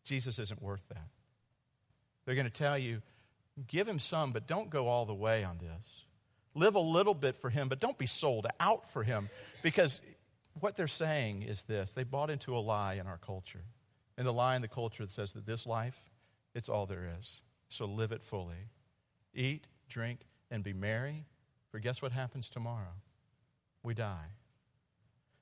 Jesus 0.03 0.39
isn't 0.39 0.61
worth 0.61 0.83
that. 0.89 1.07
They're 2.25 2.35
going 2.35 2.47
to 2.47 2.53
tell 2.53 2.77
you, 2.77 3.01
give 3.67 3.87
him 3.87 3.99
some, 3.99 4.31
but 4.31 4.47
don't 4.47 4.69
go 4.69 4.87
all 4.87 5.05
the 5.05 5.13
way 5.13 5.43
on 5.43 5.57
this. 5.57 6.03
Live 6.55 6.75
a 6.75 6.79
little 6.79 7.13
bit 7.13 7.35
for 7.35 7.49
him, 7.49 7.69
but 7.69 7.79
don't 7.79 7.97
be 7.97 8.05
sold 8.05 8.47
out 8.59 8.89
for 8.89 9.03
him. 9.03 9.29
Because 9.61 10.01
what 10.59 10.75
they're 10.75 10.87
saying 10.87 11.43
is 11.43 11.63
this 11.63 11.93
they 11.93 12.03
bought 12.03 12.29
into 12.29 12.55
a 12.55 12.59
lie 12.59 12.95
in 12.95 13.07
our 13.07 13.17
culture. 13.17 13.63
And 14.19 14.27
the 14.27 14.33
lie 14.33 14.57
in 14.57 14.61
the 14.61 14.67
culture 14.67 15.03
that 15.03 15.09
says 15.09 15.31
that 15.31 15.45
this 15.45 15.65
life, 15.65 15.97
it's 16.53 16.67
all 16.67 16.85
there 16.85 17.09
is. 17.19 17.39
So 17.69 17.85
live 17.85 18.11
it 18.11 18.21
fully. 18.21 18.67
Eat, 19.33 19.65
drink, 19.87 20.19
and 20.51 20.61
be 20.61 20.73
merry. 20.73 21.25
For 21.71 21.79
guess 21.79 22.01
what 22.01 22.11
happens 22.11 22.49
tomorrow? 22.49 22.97
We 23.81 23.93
die. 23.93 24.33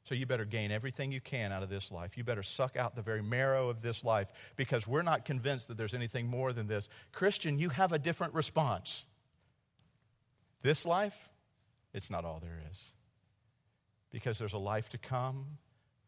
So 0.04 0.14
you 0.14 0.28
better 0.28 0.46
gain 0.46 0.72
everything 0.72 1.12
you 1.12 1.20
can 1.20 1.52
out 1.52 1.64
of 1.64 1.70
this 1.70 1.92
life. 1.92 2.18
You 2.20 2.24
better 2.24 2.44
suck 2.44 2.78
out 2.78 2.96
the 2.96 3.02
very 3.02 3.24
marrow 3.24 3.70
of 3.70 3.82
this 3.82 4.04
life 4.04 4.32
because 4.56 4.86
we're 4.86 5.02
not 5.02 5.26
convinced 5.26 5.70
that 5.70 5.78
there's 5.78 5.96
anything 5.96 6.28
more 6.28 6.54
than 6.54 6.68
this. 6.68 6.88
Christian, 7.12 7.58
you 7.58 7.70
have 7.70 7.92
a 7.92 8.00
different 8.00 8.36
response. 8.36 9.06
This 10.62 10.86
life, 10.86 11.30
it's 11.96 12.12
not 12.12 12.26
all 12.26 12.40
there 12.40 12.62
is. 12.72 12.94
Because 14.12 14.38
there's 14.38 14.54
a 14.54 14.60
life 14.60 14.88
to 14.90 15.00
come 15.00 15.58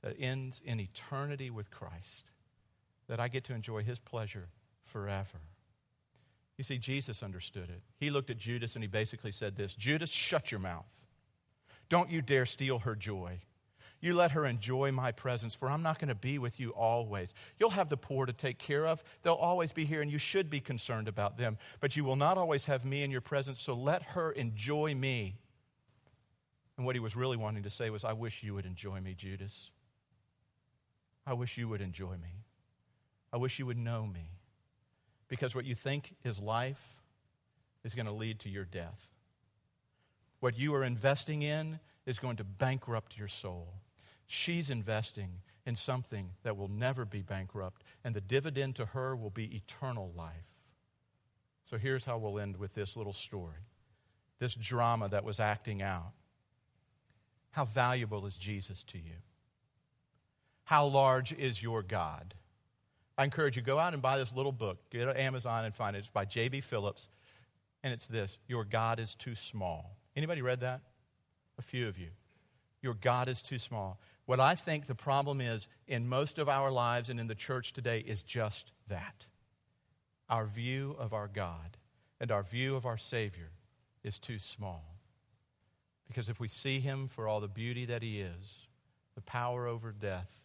that 0.03 0.15
ends 0.19 0.62
in 0.63 0.79
eternity 0.79 1.49
with 1.49 1.71
Christ 1.71 2.29
that 3.09 3.19
I 3.19 3.27
get 3.27 3.43
to 3.45 3.53
enjoy 3.53 3.83
his 3.83 3.99
pleasure 3.99 4.47
forever. 4.83 5.39
You 6.57 6.63
see, 6.63 6.77
Jesus 6.77 7.23
understood 7.23 7.69
it. 7.69 7.81
He 7.97 8.09
looked 8.09 8.29
at 8.29 8.37
Judas 8.37 8.75
and 8.75 8.83
he 8.83 8.87
basically 8.87 9.31
said 9.31 9.57
this 9.57 9.75
Judas, 9.75 10.09
shut 10.09 10.51
your 10.51 10.59
mouth. 10.59 11.05
Don't 11.89 12.09
you 12.09 12.21
dare 12.21 12.45
steal 12.45 12.79
her 12.79 12.95
joy. 12.95 13.41
You 14.01 14.13
let 14.13 14.31
her 14.31 14.45
enjoy 14.45 14.93
my 14.93 15.11
presence, 15.11 15.55
for 15.55 15.69
I'm 15.69 15.83
not 15.83 15.99
going 15.99 16.07
to 16.07 16.15
be 16.15 16.37
with 16.37 16.57
you 16.57 16.69
always. 16.69 17.33
You'll 17.59 17.71
have 17.71 17.89
the 17.89 17.97
poor 17.97 18.25
to 18.25 18.31
take 18.31 18.57
care 18.57 18.87
of. 18.87 19.03
They'll 19.23 19.33
always 19.33 19.73
be 19.73 19.83
here, 19.83 20.01
and 20.01 20.09
you 20.09 20.17
should 20.17 20.49
be 20.49 20.61
concerned 20.61 21.09
about 21.09 21.37
them. 21.37 21.57
But 21.81 21.97
you 21.97 22.05
will 22.05 22.15
not 22.15 22.37
always 22.37 22.63
have 22.65 22.85
me 22.85 23.03
in 23.03 23.11
your 23.11 23.19
presence, 23.19 23.59
so 23.59 23.73
let 23.73 24.03
her 24.03 24.31
enjoy 24.31 24.95
me. 24.95 25.35
And 26.77 26.85
what 26.85 26.95
he 26.95 27.01
was 27.01 27.13
really 27.13 27.35
wanting 27.35 27.63
to 27.63 27.69
say 27.69 27.89
was, 27.89 28.05
I 28.05 28.13
wish 28.13 28.41
you 28.41 28.53
would 28.53 28.65
enjoy 28.65 29.01
me, 29.01 29.15
Judas. 29.15 29.71
I 31.27 31.33
wish 31.33 31.57
you 31.57 31.67
would 31.67 31.81
enjoy 31.81 32.13
me. 32.13 32.45
I 33.31 33.37
wish 33.37 33.59
you 33.59 33.65
would 33.65 33.77
know 33.77 34.05
me. 34.05 34.31
Because 35.27 35.53
what 35.53 35.65
you 35.65 35.75
think 35.75 36.15
is 36.23 36.39
life 36.39 36.99
is 37.83 37.93
going 37.93 38.07
to 38.07 38.11
lead 38.11 38.39
to 38.39 38.49
your 38.49 38.65
death. 38.65 39.11
What 40.39 40.57
you 40.57 40.73
are 40.75 40.83
investing 40.83 41.41
in 41.41 41.79
is 42.05 42.17
going 42.17 42.37
to 42.37 42.43
bankrupt 42.43 43.17
your 43.17 43.27
soul. 43.27 43.73
She's 44.25 44.69
investing 44.69 45.41
in 45.65 45.75
something 45.75 46.31
that 46.43 46.57
will 46.57 46.67
never 46.67 47.05
be 47.05 47.21
bankrupt, 47.21 47.83
and 48.03 48.15
the 48.15 48.21
dividend 48.21 48.75
to 48.77 48.85
her 48.85 49.15
will 49.15 49.29
be 49.29 49.55
eternal 49.55 50.11
life. 50.15 50.65
So 51.61 51.77
here's 51.77 52.05
how 52.05 52.17
we'll 52.17 52.39
end 52.39 52.57
with 52.57 52.73
this 52.73 52.97
little 52.97 53.13
story 53.13 53.65
this 54.39 54.55
drama 54.55 55.09
that 55.09 55.25
was 55.25 55.39
acting 55.39 55.81
out. 55.81 56.13
How 57.51 57.65
valuable 57.65 58.25
is 58.25 58.37
Jesus 58.37 58.83
to 58.85 58.97
you? 58.97 59.17
How 60.63 60.85
large 60.85 61.33
is 61.33 61.61
your 61.61 61.83
God? 61.83 62.35
I 63.19 63.25
encourage 63.25 63.58
you, 63.58 63.62
go 63.62 63.77
out 63.77 63.91
and 63.91 64.01
buy 64.01 64.17
this 64.17 64.34
little 64.34 64.53
book. 64.53 64.77
Get 64.89 65.10
on 65.10 65.17
Amazon 65.17 65.65
and 65.65 65.75
find 65.75 65.93
it. 65.93 65.99
It's 65.99 66.10
by 66.10 66.23
J.B. 66.23 66.62
Phillips. 66.62 67.10
And 67.84 67.93
it's 67.93 68.08
this 68.08 68.38
Your 68.47 68.63
God 68.63 68.97
is 68.97 69.13
too 69.13 69.36
small. 69.36 69.97
Anybody 70.15 70.41
read 70.41 70.62
that? 70.62 70.79
A 71.58 71.62
few 71.62 71.89
of 71.89 71.99
you. 71.99 72.12
Your 72.82 72.93
God 72.93 73.27
is 73.27 73.41
too 73.41 73.60
small. 73.60 73.99
What 74.25 74.39
I 74.39 74.55
think 74.55 74.86
the 74.86 74.95
problem 74.95 75.41
is 75.41 75.67
in 75.86 76.08
most 76.08 76.39
of 76.39 76.47
our 76.47 76.71
lives 76.71 77.10
and 77.10 77.19
in 77.19 77.27
the 77.27 77.36
church 77.36 77.73
today 77.73 77.99
is 77.99 78.21
just 78.21 78.71
that. 78.88 79.25
Our 80.29 80.45
view 80.45 80.95
of 80.97 81.13
our 81.13 81.27
God 81.27 81.75
and 82.21 82.32
our 82.32 82.43
view 82.43 82.77
of 82.77 82.86
our 82.86 82.97
Savior 82.97 83.51
is 84.01 84.17
too 84.17 84.39
small. 84.39 84.95
Because 86.08 86.29
if 86.29 86.39
we 86.39 86.47
see 86.47 86.79
Him 86.79 87.10
for 87.10 87.27
all 87.27 87.41
the 87.41 87.49
beauty 87.49 87.84
that 87.84 88.01
He 88.01 88.21
is, 88.21 88.67
the 89.15 89.21
power 89.21 89.67
over 89.67 89.91
death, 89.91 90.39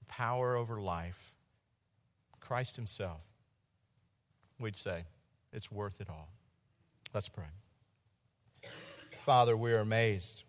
the 0.00 0.06
power 0.06 0.56
over 0.56 0.80
life, 0.80 1.35
Christ 2.46 2.76
Himself, 2.76 3.22
we'd 4.60 4.76
say, 4.76 5.04
it's 5.52 5.72
worth 5.72 6.00
it 6.00 6.08
all. 6.08 6.28
Let's 7.12 7.28
pray. 7.28 7.44
Father, 9.24 9.56
we 9.56 9.72
are 9.72 9.80
amazed 9.80 10.44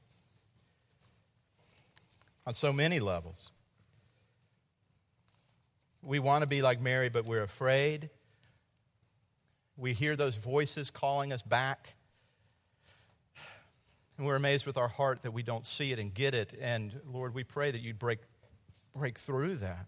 on 2.46 2.54
so 2.54 2.72
many 2.72 3.00
levels. 3.00 3.52
We 6.04 6.20
want 6.20 6.44
to 6.44 6.48
be 6.48 6.62
like 6.62 6.80
Mary, 6.80 7.10
but 7.10 7.26
we're 7.26 7.42
afraid. 7.42 8.12
We 9.76 9.94
hear 9.94 10.16
those 10.16 10.36
voices 10.36 10.92
calling 10.92 11.34
us 11.34 11.42
back. 11.42 11.96
And 14.18 14.28
we're 14.28 14.36
amazed 14.36 14.68
with 14.68 14.78
our 14.78 14.88
heart 14.88 15.24
that 15.24 15.32
we 15.32 15.42
don't 15.42 15.66
see 15.66 15.92
it 15.92 15.98
and 15.98 16.14
get 16.14 16.36
it. 16.36 16.54
And 16.62 17.02
Lord, 17.12 17.34
we 17.34 17.44
pray 17.44 17.72
that 17.72 17.82
you'd 17.82 17.98
break, 17.98 18.20
break 18.96 19.18
through 19.18 19.56
that. 19.56 19.88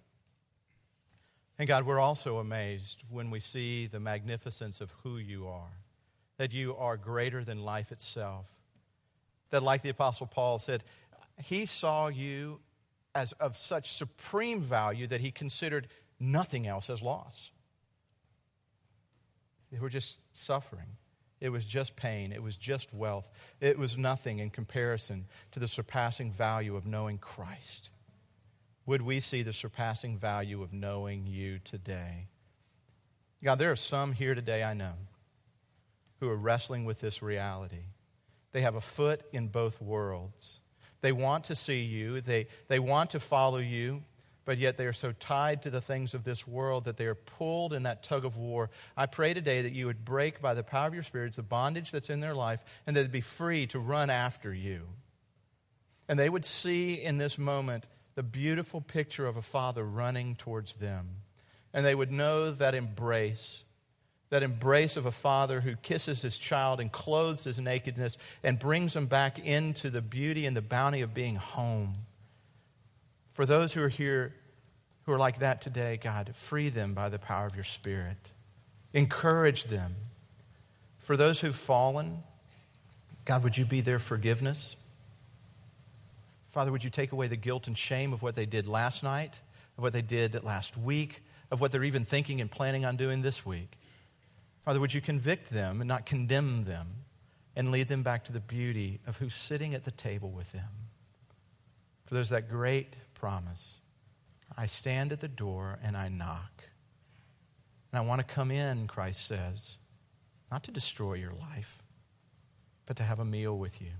And 1.59 1.67
God, 1.67 1.85
we're 1.85 1.99
also 1.99 2.37
amazed 2.37 3.03
when 3.09 3.29
we 3.31 3.41
see 3.41 3.85
the 3.85 3.99
magnificence 3.99 4.79
of 4.79 4.91
who 5.03 5.17
you 5.17 5.49
are, 5.49 5.77
that 6.37 6.53
you 6.53 6.73
are 6.77 6.95
greater 6.95 7.43
than 7.43 7.61
life 7.61 7.91
itself. 7.91 8.45
That, 9.49 9.61
like 9.61 9.81
the 9.81 9.89
Apostle 9.89 10.25
Paul 10.25 10.59
said, 10.59 10.85
he 11.43 11.65
saw 11.65 12.07
you 12.07 12.61
as 13.13 13.33
of 13.33 13.57
such 13.57 13.91
supreme 13.91 14.61
value 14.61 15.05
that 15.07 15.19
he 15.19 15.31
considered 15.31 15.89
nothing 16.17 16.65
else 16.65 16.89
as 16.89 17.01
loss. 17.01 17.51
They 19.69 19.79
were 19.79 19.89
just 19.89 20.17
suffering. 20.31 20.95
It 21.41 21.49
was 21.49 21.65
just 21.65 21.97
pain. 21.97 22.31
It 22.31 22.41
was 22.41 22.55
just 22.55 22.93
wealth. 22.93 23.29
It 23.59 23.77
was 23.77 23.97
nothing 23.97 24.39
in 24.39 24.49
comparison 24.49 25.25
to 25.51 25.59
the 25.59 25.67
surpassing 25.67 26.31
value 26.31 26.77
of 26.77 26.85
knowing 26.85 27.17
Christ 27.17 27.89
would 28.89 29.03
we 29.03 29.19
see 29.19 29.43
the 29.43 29.53
surpassing 29.53 30.17
value 30.17 30.63
of 30.63 30.73
knowing 30.73 31.27
you 31.27 31.59
today? 31.59 32.25
God, 33.43 33.59
there 33.59 33.69
are 33.69 33.75
some 33.75 34.13
here 34.13 34.33
today 34.33 34.63
I 34.63 34.73
know 34.73 34.93
who 36.19 36.27
are 36.27 36.35
wrestling 36.35 36.85
with 36.85 36.99
this 36.99 37.21
reality. 37.21 37.83
They 38.51 38.61
have 38.61 38.73
a 38.73 38.81
foot 38.81 39.21
in 39.31 39.49
both 39.49 39.79
worlds. 39.79 40.61
They 41.01 41.11
want 41.11 41.43
to 41.45 41.55
see 41.55 41.83
you, 41.83 42.19
they, 42.19 42.47
they 42.67 42.79
want 42.79 43.11
to 43.11 43.19
follow 43.19 43.59
you, 43.59 44.01
but 44.43 44.57
yet 44.57 44.77
they 44.77 44.87
are 44.87 44.91
so 44.93 45.11
tied 45.11 45.61
to 45.61 45.69
the 45.69 45.81
things 45.81 46.15
of 46.15 46.23
this 46.23 46.47
world 46.47 46.85
that 46.85 46.97
they 46.97 47.05
are 47.05 47.13
pulled 47.13 47.73
in 47.73 47.83
that 47.83 48.01
tug 48.01 48.25
of 48.25 48.37
war. 48.37 48.71
I 48.97 49.05
pray 49.05 49.35
today 49.35 49.61
that 49.61 49.73
you 49.73 49.85
would 49.85 50.03
break 50.03 50.41
by 50.41 50.55
the 50.55 50.63
power 50.63 50.87
of 50.87 50.95
your 50.95 51.03
Spirit 51.03 51.35
the 51.35 51.43
bondage 51.43 51.91
that's 51.91 52.09
in 52.09 52.21
their 52.21 52.33
life 52.33 52.63
and 52.87 52.97
they'd 52.97 53.11
be 53.11 53.21
free 53.21 53.67
to 53.67 53.77
run 53.77 54.09
after 54.09 54.51
you. 54.51 54.87
And 56.07 56.17
they 56.17 56.27
would 56.27 56.43
see 56.43 56.95
in 56.95 57.19
this 57.19 57.37
moment 57.37 57.87
the 58.19 58.23
beautiful 58.23 58.81
picture 58.81 59.25
of 59.25 59.37
a 59.37 59.41
father 59.41 59.81
running 59.81 60.35
towards 60.35 60.75
them. 60.75 61.07
And 61.73 61.85
they 61.85 61.95
would 61.95 62.11
know 62.11 62.51
that 62.51 62.75
embrace, 62.75 63.63
that 64.29 64.43
embrace 64.43 64.97
of 64.97 65.05
a 65.05 65.11
father 65.13 65.61
who 65.61 65.77
kisses 65.77 66.21
his 66.21 66.37
child 66.37 66.81
and 66.81 66.91
clothes 66.91 67.45
his 67.45 67.59
nakedness 67.59 68.17
and 68.43 68.59
brings 68.59 68.93
him 68.93 69.05
back 69.05 69.39
into 69.39 69.89
the 69.89 70.01
beauty 70.01 70.45
and 70.45 70.53
the 70.53 70.61
bounty 70.61 70.99
of 70.99 71.13
being 71.13 71.37
home. 71.37 71.93
For 73.29 73.45
those 73.45 73.71
who 73.71 73.81
are 73.81 73.87
here 73.87 74.33
who 75.03 75.13
are 75.13 75.17
like 75.17 75.39
that 75.39 75.61
today, 75.61 75.95
God, 75.95 76.35
free 76.35 76.67
them 76.67 76.93
by 76.93 77.07
the 77.07 77.19
power 77.19 77.47
of 77.47 77.55
your 77.55 77.63
Spirit. 77.63 78.17
Encourage 78.91 79.63
them. 79.63 79.95
For 80.97 81.15
those 81.15 81.39
who've 81.39 81.55
fallen, 81.55 82.21
God, 83.23 83.45
would 83.45 83.57
you 83.57 83.63
be 83.63 83.79
their 83.79 83.97
forgiveness? 83.97 84.75
Father, 86.51 86.71
would 86.71 86.83
you 86.83 86.89
take 86.89 87.11
away 87.11 87.27
the 87.27 87.35
guilt 87.35 87.67
and 87.67 87.77
shame 87.77 88.13
of 88.13 88.21
what 88.21 88.35
they 88.35 88.45
did 88.45 88.67
last 88.67 89.03
night, 89.03 89.41
of 89.77 89.83
what 89.83 89.93
they 89.93 90.01
did 90.01 90.43
last 90.43 90.77
week, 90.77 91.23
of 91.51 91.61
what 91.61 91.71
they're 91.71 91.83
even 91.83 92.05
thinking 92.05 92.41
and 92.41 92.49
planning 92.49 92.85
on 92.85 92.97
doing 92.97 93.21
this 93.21 93.45
week? 93.45 93.77
Father, 94.65 94.79
would 94.79 94.93
you 94.93 95.01
convict 95.01 95.49
them 95.49 95.81
and 95.81 95.87
not 95.87 96.05
condemn 96.05 96.65
them 96.65 96.87
and 97.55 97.71
lead 97.71 97.87
them 97.87 98.03
back 98.03 98.23
to 98.25 98.31
the 98.31 98.39
beauty 98.39 98.99
of 99.07 99.17
who's 99.17 99.35
sitting 99.35 99.73
at 99.73 99.83
the 99.83 99.91
table 99.91 100.29
with 100.29 100.51
them? 100.51 100.69
For 102.05 102.15
there's 102.15 102.29
that 102.29 102.49
great 102.49 102.95
promise 103.13 103.77
I 104.57 104.65
stand 104.65 105.11
at 105.11 105.19
the 105.19 105.27
door 105.27 105.79
and 105.83 105.95
I 105.95 106.09
knock. 106.09 106.63
And 107.91 107.99
I 107.99 108.01
want 108.01 108.19
to 108.19 108.33
come 108.33 108.51
in, 108.51 108.87
Christ 108.87 109.25
says, 109.25 109.77
not 110.51 110.63
to 110.63 110.71
destroy 110.71 111.13
your 111.13 111.33
life, 111.33 111.81
but 112.85 112.97
to 112.97 113.03
have 113.03 113.19
a 113.19 113.25
meal 113.25 113.57
with 113.57 113.81
you, 113.81 113.91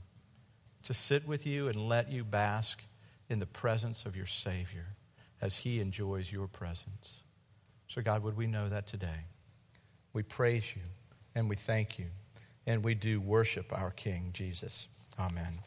to 0.83 0.93
sit 0.93 1.27
with 1.27 1.45
you 1.45 1.67
and 1.67 1.89
let 1.89 2.11
you 2.11 2.23
bask 2.23 2.83
in 3.29 3.39
the 3.39 3.45
presence 3.45 4.05
of 4.05 4.15
your 4.15 4.25
Savior 4.25 4.87
as 5.41 5.57
He 5.57 5.79
enjoys 5.79 6.31
your 6.31 6.47
presence. 6.47 7.21
So, 7.87 8.01
God, 8.01 8.23
would 8.23 8.37
we 8.37 8.47
know 8.47 8.69
that 8.69 8.87
today? 8.87 9.25
We 10.13 10.23
praise 10.23 10.75
you 10.75 10.81
and 11.35 11.49
we 11.49 11.55
thank 11.55 11.99
you, 11.99 12.07
and 12.65 12.83
we 12.83 12.95
do 12.95 13.21
worship 13.21 13.71
our 13.71 13.91
King, 13.91 14.31
Jesus. 14.33 14.87
Amen. 15.19 15.59